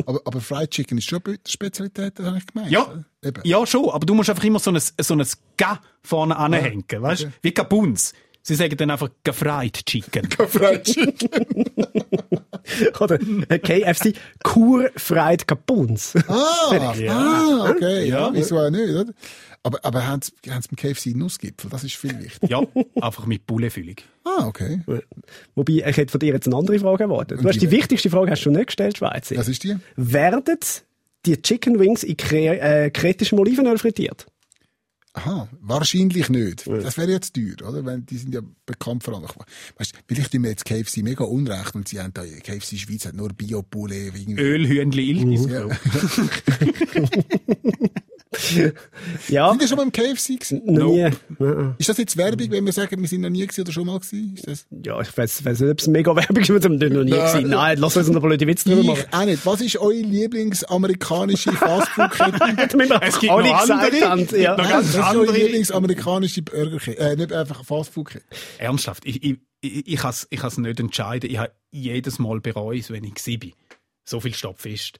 [0.06, 2.70] Aber, aber Fried Chicken ist schon eine Spezialität, das habe ich gemeint.
[2.70, 3.40] Ja, Eben.
[3.44, 5.24] ja schon, aber du musst einfach immer so ein, so ein
[5.56, 7.26] Ga vorne anhängen, weißt du?
[7.28, 7.36] okay.
[7.42, 8.12] Wie Kabuns.
[8.42, 10.28] Sie sagen dann einfach gefried Chicken.
[10.48, 11.64] Fried Chicken.
[13.00, 13.18] Oder
[13.48, 16.14] äh, KFC Kur Fried Capuns.
[16.28, 18.08] Ah, ah, okay.
[18.08, 18.30] Ja, Ja.
[18.34, 19.12] wieso auch nicht, oder?
[19.66, 21.70] Aber, aber haben sie haben sie beim KFC Nussgipfel?
[21.70, 22.68] Das ist viel wichtiger.
[22.74, 23.96] Ja, einfach mit Pouletfüllung.
[24.22, 24.82] Ah, okay.
[25.54, 27.42] Wobei, ich hätte von dir jetzt eine andere Frage erwartet.
[27.42, 29.36] Du hast die wichtigste Frage hast du nicht gestellt, Schweizer.
[29.36, 29.74] Was ist die?
[29.96, 30.58] Werden
[31.24, 34.26] die Chicken Wings in kre äh, kretischem Olivenöl frittiert?
[35.14, 36.66] Aha, wahrscheinlich nicht.
[36.66, 37.86] Das wäre jetzt teuer, oder?
[37.86, 39.24] Wenn, die sind ja bekannt vor allem.
[39.78, 43.06] Weißt, du, vielleicht tun wir jetzt KFC mega unrecht und sie haben da, KFC Schweiz
[43.06, 44.12] hat nur Bio-Poulet.
[44.14, 44.42] irgendwie.
[44.42, 45.46] Ölhühnli Iltis.
[45.46, 45.68] Ja.
[49.28, 50.62] Ja, Sind ihr schon mal im KFC gewesen?
[50.64, 51.10] noch nie.
[51.78, 53.98] Ist das jetzt Werbung, wenn wir sagen, wir sind noch nie gewesen oder schon mal
[53.98, 54.34] gewesen?
[54.36, 54.66] Ist das?
[54.84, 57.48] Ja, ich weiß, weiß nicht, ob es mega Werbung ist, wir haben noch nie gesehen.
[57.48, 59.04] Nein, lass uns noch blöde Witze drüber Ich machen.
[59.12, 59.46] auch nicht.
[59.46, 62.78] Was ist eure Lieblingsamerikanische Fastfood-Kette?
[62.78, 64.00] Wir Es gibt alle noch andere.
[64.10, 64.28] haben.
[64.40, 64.56] Ja.
[64.56, 65.36] Noch Was ganz ist eure andere.
[65.36, 66.98] Lieblingsamerikanische Burgerkette?
[66.98, 68.24] Äh, nicht einfach Fastfood-Kette.
[68.58, 71.30] Ernsthaft, ich, ich, ich, ich kann es ich nicht entscheiden.
[71.30, 73.50] Ich habe jedes Mal bereut, wenn ich war.
[74.04, 74.98] So viel steht fest.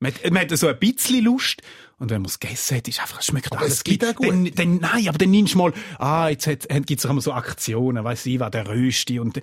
[0.00, 1.62] Man, hat- man hat so ein bisschen Lust.
[1.98, 4.14] Und wenn man es gegessen hat, ist einfach, es schmeckt Aber alles es gibt auch
[4.14, 4.28] gut.
[4.28, 8.04] Dann, dann, nein, aber dann nimmst du mal, ah, jetzt gibt es immer so Aktionen,
[8.04, 9.40] weiss ich, was der Rösti und,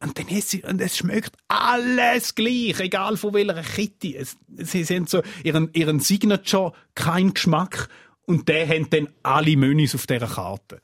[0.00, 4.14] und dann sie, und es schmeckt alles gleich, egal von welcher Kette.
[4.18, 7.88] Es, sie haben so ihren, ihren Signature, kein Geschmack.
[8.26, 10.80] Und der haben dann alle Menüs auf dieser Karte.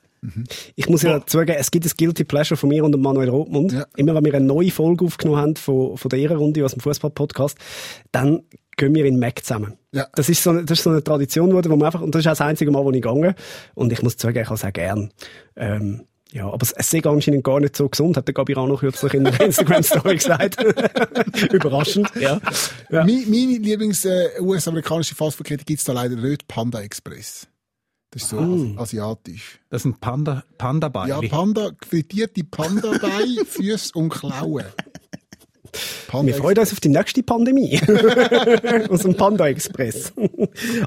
[0.75, 3.71] Ich muss ja zugeben, es gibt ein Guilty Pleasure von mir und dem Manuel Rothmund.
[3.71, 3.85] Ja.
[3.95, 7.57] Immer wenn wir eine neue Folge aufgenommen haben von, von der Ehrenrunde aus dem Fußball-Podcast,
[8.11, 8.43] dann
[8.81, 9.77] gehen wir in Mac zusammen.
[9.93, 10.07] Ja.
[10.15, 12.21] Das ist so eine, das ist so eine Tradition geworden, wo man einfach, und das
[12.21, 13.35] ist auch das einzige Mal, wo ich gegangen
[13.75, 15.11] Und ich muss zugeben, ich habe es auch gern.
[15.55, 18.65] Ähm, ja, aber es, es ist anscheinend gar nicht so gesund, hat der Gabi auch
[18.67, 20.63] noch kürzlich in der Instagram-Story gesagt.
[21.53, 22.39] Überraschend, ja.
[22.89, 23.03] ja.
[23.05, 26.47] Meine, meine Lieblings-US-amerikanische Fastfood-Kette gibt's da leider nicht.
[26.47, 27.47] Panda Express.
[28.11, 29.59] Das ist so asi- asiatisch.
[29.69, 31.09] Das sind Panda, Panda-Beile.
[31.09, 34.65] Ja, Panda, frittierte Panda-Beine, Füße und Klauen.
[36.07, 37.79] Panda Wir freuen uns auf die nächste Pandemie.
[38.89, 40.13] Aus dem Panda Express.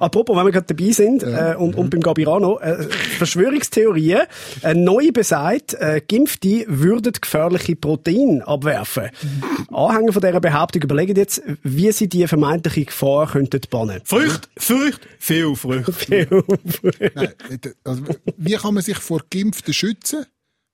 [0.01, 2.83] Apropos, wenn wir gerade dabei sind, äh, und, und beim Gabirano, äh,
[3.19, 4.23] Verschwörungstheorien,
[4.63, 9.11] äh, neu besagt, äh, Geimpfte würden gefährliche Proteine abwerfen.
[9.73, 14.01] Anhänger von dieser Behauptung überlegen jetzt, wie sie die vermeintliche Gefahr könnten bannen.
[14.05, 16.29] Früchte, Früchte, viel Früchte.
[17.15, 17.33] Nein,
[17.85, 18.03] also,
[18.37, 20.27] wie kann man sich vor Geimpften schützen?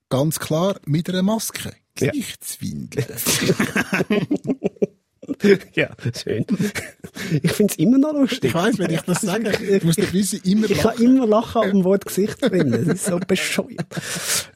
[0.09, 1.73] Ganz klar mit einer Maske.
[2.01, 2.11] Ja.
[2.13, 3.07] Gesichtswindeln.
[5.75, 5.89] ja,
[6.23, 6.45] schön.
[7.43, 8.45] Ich find's immer noch lustig.
[8.47, 11.05] Ich weiss, wenn ich das sage, ich muss doch wissen, immer Ich kann lachen.
[11.05, 12.71] immer lachen am Wort Gesicht drin.
[12.73, 13.87] Das ist so bescheuert.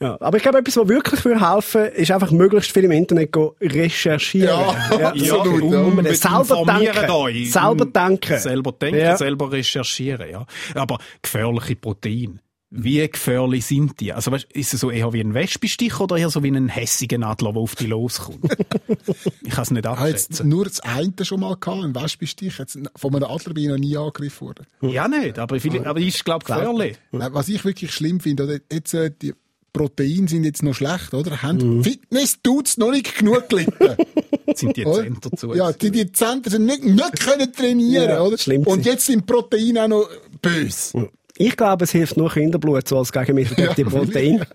[0.00, 3.32] Ja, aber ich glaube, etwas, was wirklich für helfen, ist einfach möglichst viel im Internet
[3.32, 4.48] go recherchieren.
[4.48, 5.80] Ja, absolut, ja.
[5.80, 6.16] Unbedingt.
[6.16, 7.10] Selber denken.
[7.10, 7.52] euch.
[7.52, 8.38] Selber denken.
[8.38, 9.16] Selber denken, Ja.
[9.16, 10.46] selber recherchieren, ja.
[10.74, 12.38] Aber gefährliche Proteine.
[12.76, 14.12] Wie gefährlich sind die?
[14.12, 17.24] Also, weißt, ist es so eher wie ein Wespenstich oder eher so wie ein hässiger
[17.24, 18.44] Adler, der auf dich loskommt?
[19.42, 20.48] ich kann es nicht Ich habe jetzt abschätzen.
[20.48, 22.58] nur das eine schon mal gehabt, einen Wespenstich.
[22.58, 24.66] Jetzt, von einem Adler bin ich noch nie angegriffen worden.
[24.82, 26.98] Ja, nicht, aber, vielleicht, aber ist, glaube ich, gefährlich.
[27.12, 29.34] Was ich wirklich schlimm finde, jetzt, äh, die
[29.72, 31.42] Proteine sind jetzt noch schlecht, oder?
[31.42, 33.96] Haben Fitness tut's noch nicht genug gelitten.
[34.54, 34.84] Sind die?
[34.84, 35.52] Zentren zu?
[35.54, 38.36] Ja, die, die Zentren sind nicht, nicht können trainieren, Ja, oder?
[38.66, 40.08] Und jetzt sind Proteine auch noch
[40.40, 41.10] böse.
[41.36, 44.46] Ich glaube, es hilft nur Kinderblut so als Gegenmittel gegen die Proteine.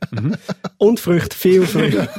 [0.77, 2.09] Und Früchte, viel Früchte.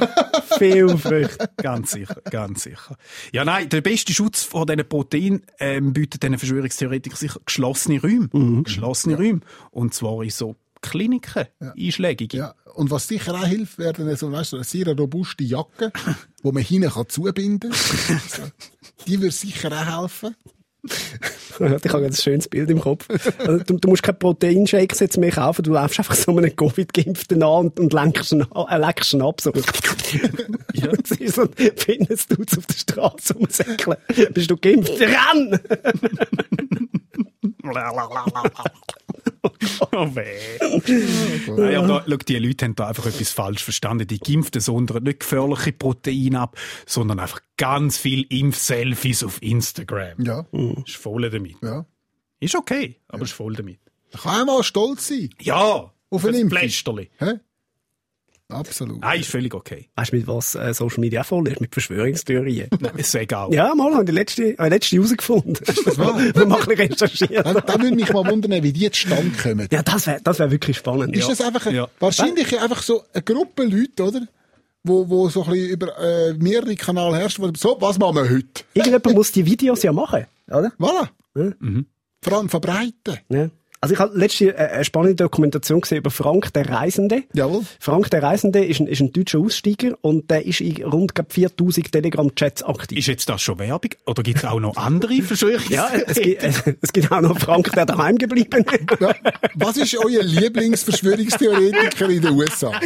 [0.59, 1.49] viel Früchte.
[1.57, 2.95] Ganz sicher, ganz sicher.
[3.31, 8.29] Ja, nein, der beste Schutz vor diesen Proteinen ähm, bietet diesen Verschwörungstheoretikern sicher geschlossene Räume.
[8.31, 8.63] Mhm.
[8.63, 9.39] Geschlossene Räume.
[9.71, 12.37] Und zwar in so Kliniken, einschlägige.
[12.37, 12.55] Ja.
[12.73, 15.91] Und was sicher auch hilft, wäre dann so, weißt du, eine sehr robuste Jacke,
[16.43, 18.51] die man hinten kann zubinden kann.
[19.07, 20.35] Die würde sicher auch helfen.
[20.83, 23.07] Ich habe ein schönes Bild im Kopf.
[23.37, 27.43] Also, Du, du musst keine Proteinshakes jetzt mehr kaufen, du läufst einfach so einen Covid-Geimpften
[27.43, 29.39] an und, und lenkst ihn, an- äh, leckst ihn ab.
[29.41, 29.51] So.
[30.73, 30.87] ja.
[31.03, 33.97] Das ist so ein Fitness-Dudes auf der Straße rumsäckeln.
[34.33, 34.93] Bist du geimpft?
[34.99, 35.59] Renn!
[39.91, 40.59] oh, weh.
[41.47, 44.07] Nein, aber da, schau, die Leute haben da einfach etwas falsch verstanden.
[44.07, 50.23] Die Geimpften sondern nicht gefährliche Proteine ab, sondern einfach ganz viel Impf-Selfies auf Instagram.
[50.23, 50.45] Ja,
[50.85, 51.55] Ist voll damit.
[51.63, 51.85] ja.
[52.39, 53.79] Ist okay, aber ist voll damit.
[54.11, 55.29] Da kann man auch stolz sein.
[55.41, 56.59] Ja, Auf ein ein Impfung.
[56.59, 57.09] Plästerli.
[57.19, 57.33] Hä?
[58.51, 59.01] Absolut.
[59.01, 59.87] Nein, ist völlig okay.
[59.95, 61.61] Weißt du, mit was äh, Social Media voll ist?
[61.61, 62.67] Mit Verschwörungstheorien.
[62.79, 63.53] Nein, ist egal.
[63.53, 65.55] Ja, mal, habe ich die letzte, ich letzte herausgefunden.
[66.35, 67.45] Wir machen recherchiert.
[67.45, 69.67] Da, da würde mich mal wundern, wie die zustande kommen.
[69.71, 71.15] Ja, das wäre das wär wirklich spannend.
[71.15, 71.87] Ist das einfach, ein, Ja.
[71.99, 74.21] wahrscheinlich einfach so eine Gruppe Leute, oder?
[74.83, 77.39] wo, wo so ein bisschen über äh, mehrere Kanäle herrscht.
[77.39, 78.63] wo- So, was machen wir heute?
[78.73, 80.71] Irgendjemand muss die Videos ja machen, oder?
[80.79, 81.07] Voilà.
[81.35, 81.51] Ja.
[82.23, 83.17] Vor allem verbreiten.
[83.29, 83.49] Ja.
[83.83, 87.23] Also ich habe letzte äh, eine spannende Dokumentation gesehen über Frank der Reisende.
[87.33, 87.63] Jawohl.
[87.79, 91.33] Frank der Reisende ist ein, ist ein deutscher Aussteiger und der ist in rund glaub,
[91.33, 92.99] 4000 Telegram-Chats aktiv.
[92.99, 93.89] Ist jetzt das schon Werbung?
[94.05, 95.71] Oder gibt es auch noch andere Verschwörungstheorien?
[95.73, 96.43] ja, es gibt,
[96.81, 99.01] es gibt auch noch Frank, der daheim geblieben ist.
[99.01, 99.15] Ja.
[99.55, 102.71] Was ist euer Lieblingsverschwörungstheoretiker in den USA?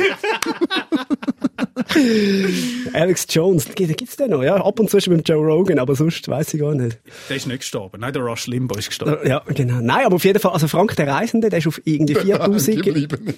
[2.93, 4.55] Alex Jones, den gibt's den noch, ja.
[4.55, 6.99] Ab und zu ist er mit Joe Rogan, aber sonst weiß ich gar nicht.
[7.29, 7.99] Der ist nicht gestorben.
[7.99, 9.27] Nein, der Rush Limbaugh ist gestorben.
[9.27, 9.81] Ja, genau.
[9.81, 13.33] Nein, aber auf jeden Fall, also Frank der Reisende, der ist auf irgendwie 4000, Geblieben.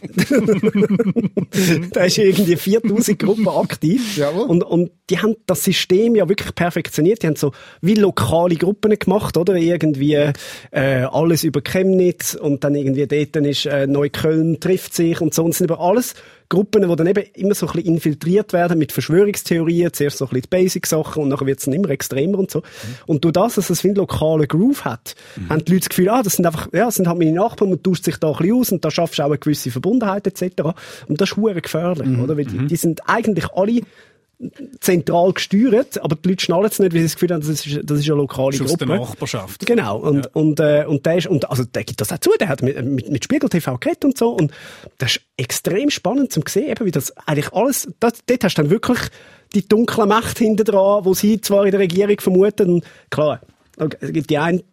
[1.94, 4.18] da ist irgendwie 4000 Gruppen aktiv.
[4.18, 4.46] Jawohl.
[4.46, 7.24] Und, und die haben das System ja wirklich perfektioniert.
[7.24, 9.56] Die haben so wie lokale Gruppen gemacht, oder?
[9.56, 10.34] Irgendwie äh,
[10.72, 15.44] alles über Chemnitz und dann irgendwie dort ist äh, Neukölln trifft sich und so.
[15.44, 16.14] Und sind aber alles
[16.50, 19.92] Gruppen, die dann eben immer so ein bisschen infiltriert werden mit Verschwörungstheorien.
[19.92, 22.64] Zuerst so ein bisschen die Basic-Sachen und nachher wird es dann immer extremer und so.
[23.06, 25.16] Und durch das, dass es wie einen lokalen Groove hat,
[25.50, 27.72] haben die Leute das Gefühl, ah, das sind einfach, ja, das sind halt meine Nachbarn,
[27.72, 30.28] man tauscht sich da ein bisschen aus und da schaffst du auch eine gewisse Verbundenheit
[30.28, 30.62] etc.
[31.08, 32.38] Und das ist hure gefährlich, oder?
[32.38, 33.82] Weil die, die sind eigentlich alle
[34.80, 37.80] zentral gesteuert, aber die Leute schnallen es nicht, weil sie das Gefühl haben, das ist,
[37.84, 38.86] das ist eine lokale Ist aus Gruppe.
[38.86, 39.66] der Nachbarschaft.
[39.66, 42.48] Genau, und, und, äh, und der ist, und, also der gibt das auch zu, der
[42.48, 44.52] hat mit, mit, mit Spiegel TV geredet und so, und
[45.00, 48.62] das ist extrem spannend zum sehen, eben, wie das eigentlich alles, das, dort hast du
[48.62, 49.00] dann wirklich
[49.56, 53.42] die dunkle Macht hinter dran, wo sie zwar in der Regierung vermuten, und klar,
[54.00, 54.64] es gibt die einen,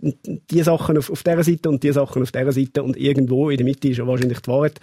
[0.51, 3.59] die Sachen auf, auf dieser Seite und die Sachen auf dieser Seite und irgendwo in
[3.59, 4.81] der Mitte ist ja wahrscheinlich die Wahrheit.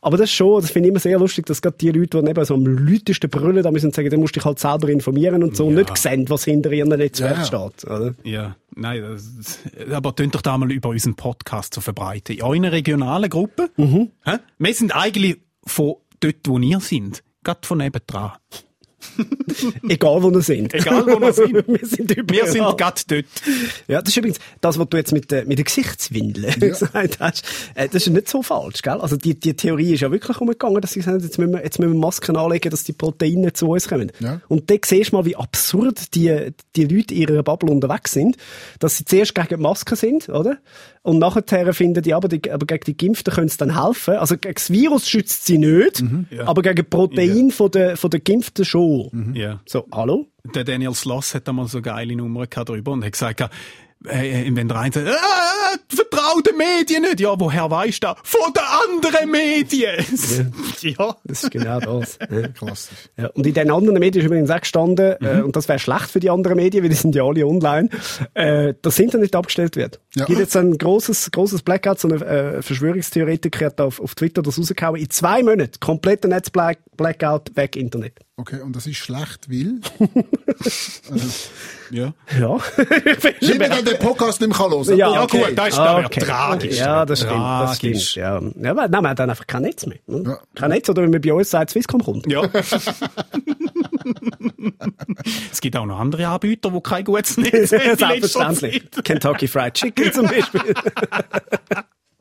[0.00, 2.30] Aber das ist schon, das finde ich immer sehr lustig, dass gerade die Leute, die
[2.30, 5.42] eben so am lautesten brüllen, da müssen sagen, dann musst du dich halt selber informieren
[5.42, 7.44] und so, und nicht sehen, was hinter ihrem Netzwerk Ja, ja.
[7.70, 8.14] steht, oder?
[8.22, 9.58] Ja, nein, das,
[9.92, 12.36] aber tönt doch da mal über unseren Podcast zu verbreiten.
[12.36, 14.10] In euren regionalen Gruppen, Mhm.
[14.24, 14.36] hä?
[14.58, 18.32] wir sind eigentlich von dort, wo ihr sind, gerade von nebendran.
[19.88, 20.74] Egal, wo wir sind.
[20.74, 21.52] Egal, wo wir sind.
[21.68, 22.42] wir sind überall.
[22.44, 23.24] Wir sind gerade dort.
[23.88, 27.44] Ja, das ist übrigens das, was du jetzt mit, der- mit den Gesichtswindeln gesagt hast.
[27.74, 29.00] Äh, das ist nicht so falsch, gell?
[29.00, 31.62] Also die, die Theorie ist ja wirklich umgegangen, dass sie gesagt haben, jetzt müssen wir,
[31.62, 34.10] jetzt müssen wir Masken anlegen, dass die Proteine zu uns kommen.
[34.20, 34.40] Ja.
[34.48, 38.36] Und dann siehst du mal, wie absurd die, die Leute in ihrer Bubble unterwegs sind,
[38.78, 40.58] dass sie zuerst gegen die Masken sind, oder?
[41.06, 44.14] Und nachher finden die, aber, die, aber gegen die Geimpften können sie dann helfen.
[44.14, 46.46] Also gegen das Virus schützt sie nicht, Ja.
[46.48, 49.34] aber gegen Protein von der, von der Geimpften schon.
[49.34, 49.60] Ja.
[49.66, 50.26] So, hallo?
[50.54, 53.40] Der Daniel Sloss hat da mal so geile Nummer gehabt drüber und hat gesagt,
[54.06, 57.20] äh, wenn der eine sagt, äh, vertrau den Medien nicht.
[57.20, 58.16] Ja, woher weisst du das?
[58.24, 58.62] Von den
[59.02, 59.94] anderen Medien.
[60.82, 61.16] Ja.
[61.24, 62.18] Das ist genau das.
[62.30, 62.48] Ja.
[62.48, 62.98] Klassisch.
[63.16, 65.44] Ja, und in den anderen Medien ist übrigens auch gestanden, äh, Mhm.
[65.46, 67.88] und das wäre schlecht für die anderen Medien, weil die sind ja alle online,
[68.34, 70.00] äh, dass das Internet abgestellt wird.
[70.14, 70.22] Ja.
[70.22, 74.42] Es gibt jetzt ein großes, großes Blackout, so ein äh, Verschwörungstheoretiker hat auf, auf Twitter
[74.42, 78.18] das rausgehauen, in zwei Monaten, kompletter Netz-Blackout, weg Internet.
[78.36, 79.80] Okay, und das ist schlecht, weil...
[81.10, 81.28] also,
[81.92, 82.12] ja.
[82.36, 82.48] Ja.
[82.76, 84.84] weil man dann den Podcast nicht mehr hören.
[84.98, 85.44] Ja, Ja, okay.
[85.46, 86.76] gut, das ist Ah, aber tragisch.
[86.78, 88.10] Ja, das stimmt, das Tragisch.
[88.10, 88.16] stimmt.
[88.16, 89.98] Ja, ja aber nein, man hat dann einfach kein Netz mehr.
[90.08, 90.24] ne?
[90.26, 90.38] Ja.
[90.56, 92.26] Kein Netz, oder wenn man bei uns sagt, Swisscom kommt.
[92.26, 92.42] Ja.
[95.52, 97.96] es gibt auch noch andere Anbieter, die kein gutes Netz haben.
[97.96, 98.82] Selbstverständlich.
[99.04, 100.74] Kentucky Fried Chicken zum Beispiel.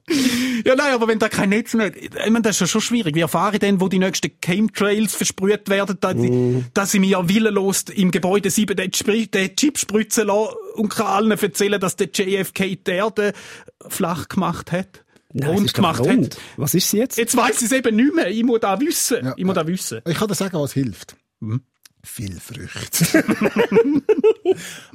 [0.65, 3.15] Ja, nein, aber wenn da kein Netz nicht, ich meine, das ist ja schon schwierig.
[3.15, 6.59] Wie erfahre ich denn, wo die nächsten Chemtrails versprüht werden, dass, Mm.
[6.73, 11.07] dass ich mir ja willenlos im Gebäude 7 den, den Chip spritzen lasse und kann
[11.07, 13.33] allen erzählen, dass der JFK die Erde
[13.87, 15.03] flach gemacht hat?
[15.33, 16.35] Nein, rund gemacht rund.
[16.35, 16.41] hat.
[16.57, 17.17] Was ist sie jetzt?
[17.17, 18.29] Jetzt weiss ich es eben nicht mehr.
[18.29, 19.25] Ich muss da wissen.
[19.25, 19.99] Ja, ich muss da wissen.
[20.07, 21.15] Ich kann dir sagen, was hilft.
[22.05, 23.23] Viel Früchte.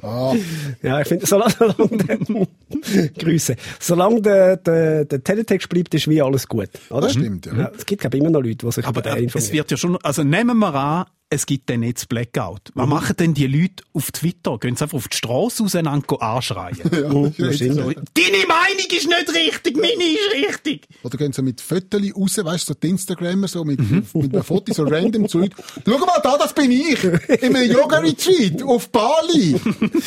[0.03, 0.35] ah,
[0.83, 3.55] Ja, ich finde, solange, solange der, Grüße.
[3.79, 7.01] Solange der, der, der Teletext bleibt, ist wie alles gut, oder?
[7.01, 7.71] Das stimmt, ja.
[7.75, 9.71] Es gibt, glaube ich, immer noch Leute, die sich Aber über den äh, es wird
[9.71, 12.71] ja schon, also nehmen wir an, es gibt dann jetzt Blackout.
[12.73, 14.57] Was machen denn die Leute auf Twitter?
[14.57, 16.77] Gehen sie einfach auf die Straße auseinander anschreien?
[17.09, 17.75] Mhm, das stimmt.
[17.75, 20.87] So, Deine Meinung ist nicht richtig, meine ist richtig.
[21.03, 24.43] Oder gehen so mit Fotos raus, weißt du, so die Instagrammer, so mit, mit einem
[24.43, 25.55] Foto, so random zu Leuten.
[25.85, 27.03] Schau mal da, das bin ich!
[27.03, 29.59] In einem Yoga-Retreat auf Bali!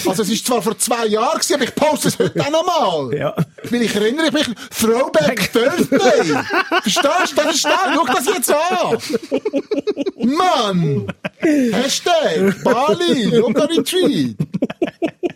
[0.06, 3.18] Also, es ist zwar vor zwei Jahren gewesen, aber ich poste es heute auch nochmal!
[3.18, 3.34] Ja.
[3.70, 6.34] Weil ich erinnere mich, Throwback Thursday!
[6.82, 7.42] Verstehst du?
[7.42, 8.98] Das ist da, schau das jetzt an!
[10.16, 11.11] Mann!
[11.42, 14.36] Hashtag Bali, Yoga-Retreat!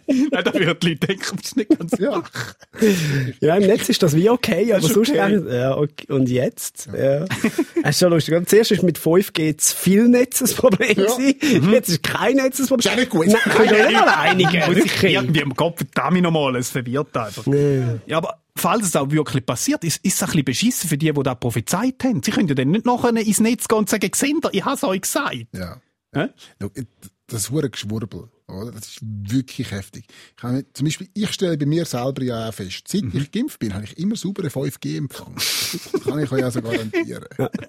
[0.31, 2.23] Nein, da würden die Leute denken, das ist nicht ganz Ja.
[3.40, 5.40] Ja, im Netz ist das wie okay, aber ist sonst okay.
[5.51, 6.12] ja, okay.
[6.12, 6.88] Und jetzt?
[6.97, 7.21] Ja.
[7.83, 8.49] Das ist schon lustig.
[8.49, 11.16] Zuerst ist mit 5G zu viel Netz ein Problem Ja.
[11.16, 11.73] gewesen.
[11.73, 12.87] Jetzt ist kein Netz ein Problem.
[12.87, 13.27] Ist auch nicht gut.
[13.27, 14.62] Nein, kannst du nicht mal einigen.
[14.77, 17.45] Ich irgendwie im Kopf, verdammt nochmal, es verwirrt einfach.
[18.07, 21.12] Ja, aber falls es auch wirklich passiert, ist, ist es ein bisschen beschissen für die,
[21.12, 22.23] die da prophezeit haben.
[22.23, 24.77] Sie können ja dann nicht nachher ins Netz gehen und sagen, seht ihr, ich habe
[24.77, 25.47] es euch gesagt.
[25.53, 25.81] Ja.
[26.14, 26.29] Hä?
[27.28, 28.70] Das hure Geschwurbel, oder?
[28.70, 30.04] Das ist wirklich heftig.
[30.36, 33.10] Ich habe, zum Beispiel, ich stelle bei mir selber ja auch fest, seit Mhm.
[33.16, 35.35] ich geimpft bin, habe ich immer sauberen 5G-Empfang.
[35.92, 37.24] Das kann ich euch also garantieren.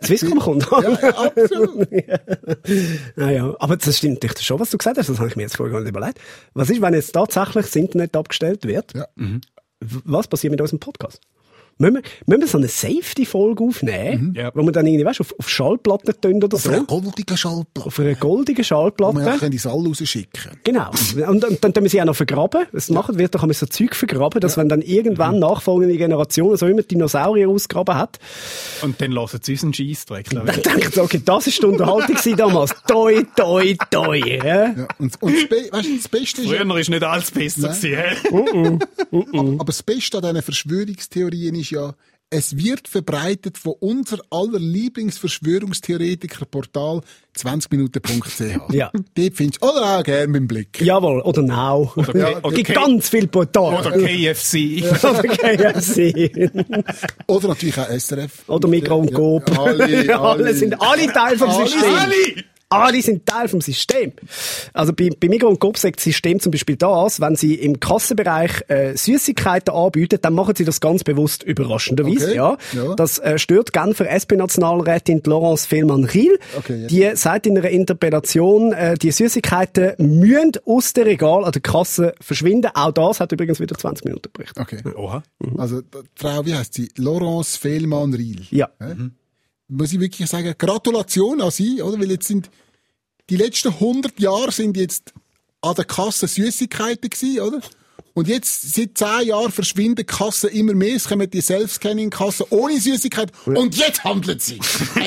[0.06, 0.84] Swisscom kommt an.
[0.84, 1.88] Ja, ja, absolut.
[3.18, 3.56] Ja, ja.
[3.60, 5.10] Aber das stimmt natürlich schon, was du gesagt hast.
[5.10, 6.20] Das habe ich mir jetzt vorher gar nicht überlegt.
[6.54, 8.94] Was ist, wenn jetzt tatsächlich das Internet abgestellt wird?
[8.94, 9.08] Ja.
[9.16, 9.40] W-
[10.06, 11.20] Was passiert mit unserem Podcast?
[11.80, 14.52] Müssen wir, müssen wir so eine Safety-Folge aufnehmen, Ja.
[14.56, 16.84] wo wir dann irgendwie, weißt, auf, auf Schallplatten tun oder Auf einer so?
[16.86, 17.88] goldigen Schallplatte.
[17.88, 19.18] Auf einer goldigen Schallplatte.
[19.20, 20.90] wir auch in die Saal rausschicken Genau.
[21.28, 22.66] Und, und dann tun wir sie auch noch vergraben.
[22.74, 25.40] Das machen wird doch einmal so Zeug vergraben, dass wenn dann irgendwann Mhm.
[25.42, 28.18] nachfolgende Generationen so immer Dinosaurier ausgraben hat,
[28.82, 30.30] Und dann lassen sie uns einen Scheissdreck.
[30.32, 32.74] dann denken sie, okay, das ist die Unterhaltung damals.
[32.88, 34.18] Toi, toi, toi.
[34.18, 34.46] Ja?
[34.68, 37.32] Ja, und, und das, Be weißt, du, das Beste ist, ja, Früher ist nicht alles
[37.32, 37.96] besser gewesen.
[37.96, 38.80] hä?
[39.60, 41.94] aber das Beste an diesen Verschwörungstheorien ist ja,
[42.30, 47.02] es wird verbreitet von unser aller Lieblingsverschwörungstheoretiker-Portal
[47.38, 48.74] 20minuten.ch.
[48.74, 48.92] Ja.
[49.16, 50.82] Dort findest du, oder auch gerne mit dem Blick.
[50.82, 51.92] Jawohl, oder Now.
[51.96, 53.80] Oder- Es gibt oder- ganz viele Portale.
[53.80, 54.84] Oder KFC.
[55.04, 56.52] Oder KFC.
[57.28, 58.44] Oder natürlich auch SRF.
[58.48, 59.50] Oder Migros und Coop.
[59.50, 60.54] Ja, alle, Ja, alle alle.
[60.54, 61.68] sind alle Teil vom Alle.
[61.68, 61.94] System.
[61.96, 62.14] Alle!
[62.70, 64.12] Alle sind Teil vom System.
[64.74, 67.80] Also bei, bei Migros und Coop sagt das System zum Beispiel das, wenn sie im
[67.80, 72.28] Kassenbereich äh, Süßigkeiten anbieten, dann machen sie das ganz bewusst überraschenderweise.
[72.28, 72.36] Okay.
[72.36, 72.58] Ja.
[72.74, 72.96] Ja.
[72.96, 76.38] Das äh, stört Genfer SP-Nationalrätin Laurence Fehlmann-Riel.
[76.58, 76.88] Okay, ja.
[76.88, 82.16] Die sagt in einer Interpellation, äh, die Süßigkeiten müssen aus der Regal an der Kasse
[82.20, 82.72] verschwinden.
[82.74, 84.58] Auch das hat übrigens wieder 20 Minuten berichtet.
[84.60, 84.82] Okay.
[84.96, 85.24] Oha.
[85.58, 86.90] Also, die Frau, wie heißt sie?
[86.98, 88.46] Laurence Fehlmann-Riel.
[88.50, 88.70] Ja.
[89.70, 92.00] Muss ich wirklich sagen, Gratulation an sie, oder?
[92.00, 92.50] Weil jetzt sind,
[93.30, 95.14] die letzten 100 Jahre sind jetzt
[95.62, 97.60] an der Kasse Süßigkeiten gewesen, oder?
[98.14, 100.96] Und jetzt, seit 10 Jahren verschwinden die Kassen immer mehr.
[100.96, 103.32] Es kommen die Self-Scanning-Kassen ohne Süßigkeit.
[103.46, 104.60] Und jetzt handelt sie.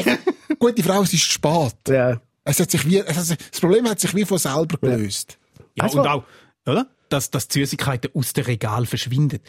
[0.61, 1.75] Gut, die Frau, es ist spät.
[1.89, 2.21] Ja.
[2.45, 5.39] Es hat sich wie, es hat sich, das Problem hat sich wie von selber gelöst.
[5.75, 6.25] Ja, Weißt und du- auch,
[6.67, 6.87] oder?
[7.09, 9.41] Dass, dass die Süßigkeiten aus dem Regal verschwinden.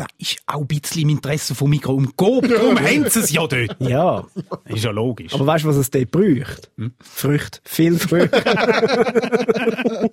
[0.00, 2.48] Das ist auch ein bisschen im Interesse von Mikro und Coop.
[2.48, 3.76] Darum haben sie es ja dort.
[3.80, 4.24] Ja.
[4.64, 5.34] Ist ja logisch.
[5.34, 6.70] Aber weißt du, was es dort braucht?
[7.00, 7.60] Früchte.
[7.64, 8.42] Viel Früchte.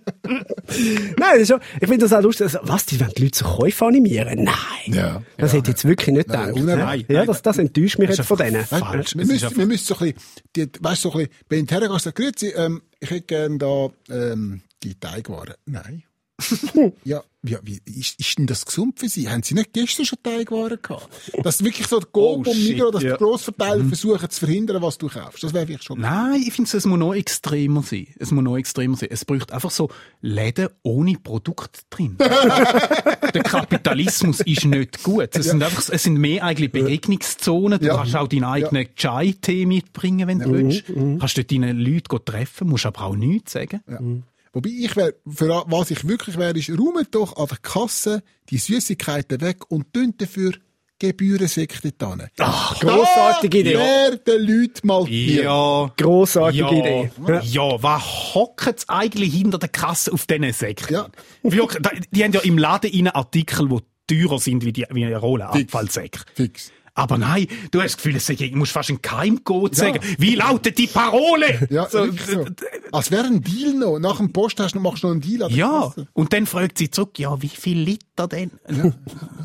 [1.18, 2.48] Nein, das ist schon, ich finde das auch lustig.
[2.48, 4.44] Also, was, die wollen die Leute zu Käufen animieren?
[4.44, 4.56] Nein.
[4.94, 5.22] Ja.
[5.38, 6.62] Das hätte ich jetzt wirklich nicht Nein, gedacht.
[6.62, 7.10] unerwartet.
[7.10, 8.66] ja, das, das enttäuscht mich Das jetzt von denen.
[8.66, 9.16] falsch.
[9.16, 10.22] Wir müssen, wir müssen so ein bisschen,
[10.56, 14.62] die, weißt, so ein bisschen, hergehe und sage, grüezi, ähm, ich hätte gerne da, ähm,
[14.84, 15.54] die Teigwaren.
[15.66, 16.04] Nein.
[17.04, 19.28] ja, ja, wie, ist, ist denn das gesund für Sie?
[19.30, 21.10] Haben Sie nicht gestern schon Teigwaren gehabt?
[21.44, 23.14] Dass wirklich so der Coop Oh, und Migros, dass ja.
[23.14, 25.44] die Grossverteiler versuchen zu verhindern, was du kaufst.
[25.44, 26.00] Das wäre vielleicht schon.
[26.00, 28.08] Nein, ich finde, es muss noch extremer sein.
[28.20, 29.10] Es muss noch extremer sein.
[29.12, 29.90] Es braucht einfach so
[30.22, 32.18] Läden ohne Produkt drin.
[32.20, 35.30] Der Kapitalismus ist nicht gut.
[35.36, 37.80] Es sind einfach, es sind mehr eigentlich Begegnungszonen.
[37.80, 37.98] Du Ja.
[37.98, 40.84] kannst auch deinen eigenen Chai-Tee mitbringen, wenn du willst.
[41.20, 44.24] Kannst dort deine Leute treffen, musst aber auch nichts sagen.
[44.54, 48.58] Wobei ich wäre, für was ich wirklich wäre, ist, räumt doch an der Kasse die
[48.58, 50.54] Süßigkeiten weg und tönt dafür
[51.00, 52.24] Gebührensekte hin.
[52.40, 53.76] Ach, grossartige Idee.
[53.76, 55.44] Wäre den Leuten mal Bier.
[55.44, 55.94] Ja.
[55.96, 57.12] Grossartige ja, Idee.
[57.28, 57.42] Ja.
[57.42, 60.94] Ja, was hockt eigentlich hinter der Kasse auf diesen Säcken?
[60.94, 61.08] Ja.
[61.44, 65.18] Wirklich, die haben ja im Laden innen Artikel, die teurer sind wie die, wie eine
[65.18, 65.66] Rolle Fix.
[65.66, 66.22] Abfallsäcke.
[66.34, 66.72] Fix.
[66.98, 70.00] Aber nein, du hast das Gefühl, es du musst fast einen Keimcode sagen.
[70.18, 71.68] Wie lautet die Parole?
[71.70, 72.46] Ja, So, so.
[72.92, 74.00] Als wäre ein Deal noch.
[74.00, 76.08] Nach dem Post hast du, machst du noch einen Deal an Ja, Kasse.
[76.14, 78.52] und dann fragt sie zurück, ja, wie viel Liter denn?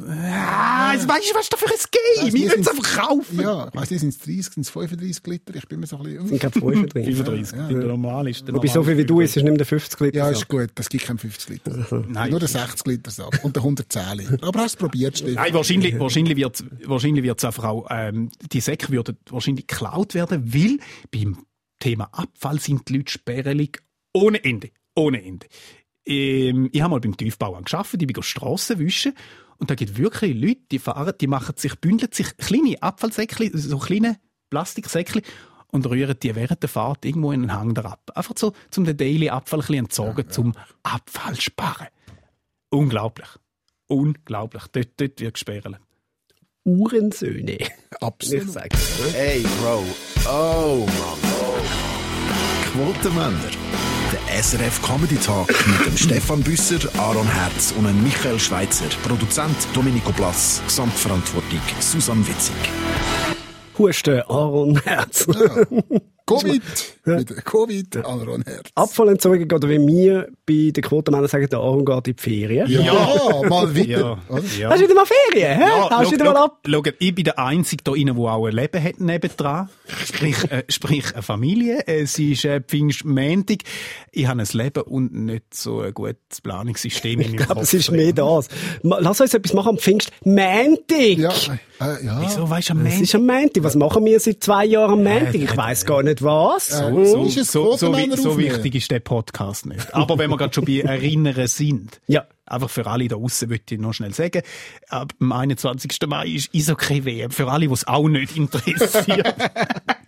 [0.03, 0.95] Ja.
[0.95, 2.25] weißt du, was ist da für ein Game?
[2.27, 3.41] Weiss Ich will es einfach kaufen.
[3.41, 5.55] Ja, ich weiss nicht, sind es 30, sind es 35 Liter?
[5.55, 6.27] Ich bin mir so ein bisschen...
[6.29, 7.05] Sind keine Fünfe drin.
[7.05, 8.47] 35, Ja, der normal ist.
[8.47, 10.19] Der Wobei so viel wie du isst, ist nicht mehr der 50 Liter.
[10.19, 10.71] Ja, ist gut.
[10.75, 12.05] Das gibt keinen 50 Liter.
[12.09, 12.31] Nein.
[12.31, 14.39] Nur der 60 Liter Sack und der 110 Liter.
[14.47, 15.35] Aber hast du es probiert, Stefan?
[15.35, 20.55] Nein, wahrscheinlich, wahrscheinlich wird wahrscheinlich wird's einfach auch, ähm, die Säcke würden wahrscheinlich geklaut werden,
[20.55, 20.79] weil
[21.11, 21.45] beim
[21.79, 23.83] Thema Abfall sind die Leute sperrig
[24.13, 24.71] ohne Ende.
[24.95, 25.47] Ohne Ende.
[26.07, 29.15] Ähm, ich habe mal beim Tiefbauern geschafft, ich bin Strassen wischen
[29.59, 33.79] und da gibt wirklich Leute, die fahren, die machen sich, bündeln sich kleine Abfallsäckchen, so
[33.79, 34.19] kleine
[34.51, 35.23] Plastiksäckchen
[35.69, 38.11] und rühren die während der Fahrt irgendwo in den Hang ab.
[38.15, 41.89] Einfach so, zum den Daily Abfall ein bisschen entsorgen, zum Abfall sparen.
[42.71, 43.29] Unglaublich.
[43.87, 44.67] Unglaublich.
[44.69, 45.81] Dort, dort wird gesperrt.
[46.65, 47.59] Uhrensöhne.
[47.93, 48.51] Ich Absolut.
[48.51, 48.71] sage.
[49.17, 49.85] Ey, Bro.
[50.29, 51.19] Oh, Mann.
[52.73, 53.51] Quotenmänner.
[54.13, 58.87] Der SRF Comedy Talk mit dem Stefan Büsser, Aaron Herz und dem Michael Schweitzer.
[59.07, 60.63] Produzent Domenico Blass.
[60.67, 62.55] Gesamtverantwortung Susanne Witzig.
[63.79, 65.27] Husten, Aaron, Herz.
[66.27, 66.63] Covid
[67.05, 68.71] Mit Covid, Aaron Herz.
[68.75, 72.71] Abfallentsorgung oder wie wir bei den Quotenmännern sagen, der Aaron geht in die Ferien.
[72.71, 74.19] Ja, mal wieder.
[74.31, 74.39] Ja.
[74.59, 74.71] Ja.
[74.71, 75.59] Hast du wieder mal Ferien?
[75.59, 75.65] Hä?
[75.91, 76.59] Hast du wieder mal ab?
[76.67, 79.69] schau, ich bin der Einzige hier rein, der auch ein Leben hat nebendran.
[80.05, 81.83] Sprich, äh, sprich eine Familie.
[81.87, 83.65] Es ist äh, Pfingstmäntig.
[84.13, 87.63] Ich habe ein Leben und nicht so ein gutes Planungssystem in meinem Ich glaube, Kopf
[87.65, 88.49] es ist mehr das.
[88.83, 90.11] Lass uns etwas machen am Pfingst.
[90.25, 91.19] Montag!
[91.19, 91.31] Ja,
[91.81, 92.21] äh, ja.
[92.23, 93.03] Wieso weisst du am Es Montag?
[93.03, 93.65] ist am Montag.
[93.65, 95.35] Was machen wir seit zwei Jahren am Montag?
[95.35, 96.71] Ich weiss gar nicht was.
[96.81, 99.95] Äh, So, Ist es so, so, so wichtig ist der Podcast nicht.
[99.95, 102.01] Aber wenn wir gerade schon bei Erinnern sind.
[102.07, 102.27] Ja.
[102.45, 104.43] Einfach für alle da draussen möchte ich noch schnell sagen,
[104.89, 105.93] ab dem 21.
[106.07, 107.31] Mai ist Eishockey-WM.
[107.31, 109.35] Für alle, die es auch nicht interessiert.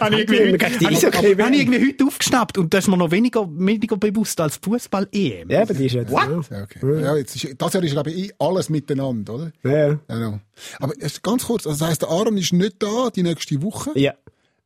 [0.00, 4.56] habe ich wir irgendwie, heute aufgeschnappt und das ist mir noch weniger, weniger bewusst als
[4.56, 5.50] Fußball-EM.
[5.50, 6.10] Ja, aber die ist jetzt.
[6.10, 6.28] Ja,
[6.62, 7.02] okay.
[7.02, 9.52] Ja, jetzt ist, das Jahr ist, glaube ich, eh alles miteinander, oder?
[9.62, 9.88] Ja.
[9.88, 9.98] ja.
[10.08, 10.40] Genau.
[10.80, 13.90] Aber ganz kurz, also das heisst, der Aaron ist nicht da die nächste Woche.
[13.94, 14.14] Ja.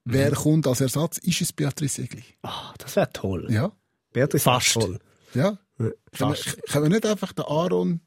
[0.09, 1.19] Wer kommt als Ersatz?
[1.19, 2.23] Ist es Beatrice Egli?
[2.43, 3.49] Ah, das wäre toll.
[3.51, 3.73] Ja?
[4.13, 4.75] Beatrice Fast.
[4.75, 5.01] Toll.
[5.35, 5.59] Ja?
[5.77, 6.37] Können wir,
[6.71, 8.01] können wir nicht einfach den Aaron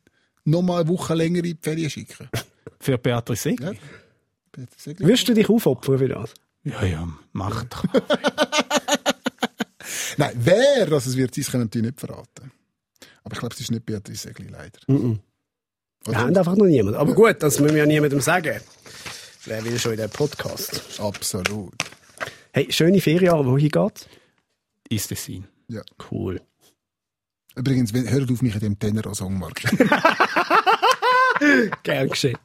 [0.46, 2.30] noch mal eine Woche länger in die Ferien schicken?
[2.80, 3.66] Für Beatrice Egli.
[3.66, 3.74] Ja.
[4.54, 5.08] Beatrice Egli?
[5.08, 6.34] Würdest du dich aufopfern für das?
[6.64, 7.84] Ja, ja, mach doch.
[10.18, 12.52] Nein, wer das es wird, sein, können wir natürlich nicht verraten.
[13.24, 14.80] Aber ich glaube, es ist nicht Beatrice Egli, leider.
[14.88, 15.20] Wir
[16.08, 16.18] Oder?
[16.18, 16.98] haben einfach noch niemanden.
[16.98, 18.62] Aber gut, das müssen wir ja niemandem sagen.
[19.50, 21.00] Wer will schon in den Podcast?
[21.00, 21.74] Absolut.
[22.54, 24.08] Hey, schöne Ferien, wohin geht's?
[24.88, 25.48] Ist es sein.
[25.68, 25.82] Ja.
[26.12, 26.40] Cool.
[27.56, 29.60] Übrigens, hört auf mich in dem Tenor-Song, Mark.
[31.84, 32.38] Gern geschehen.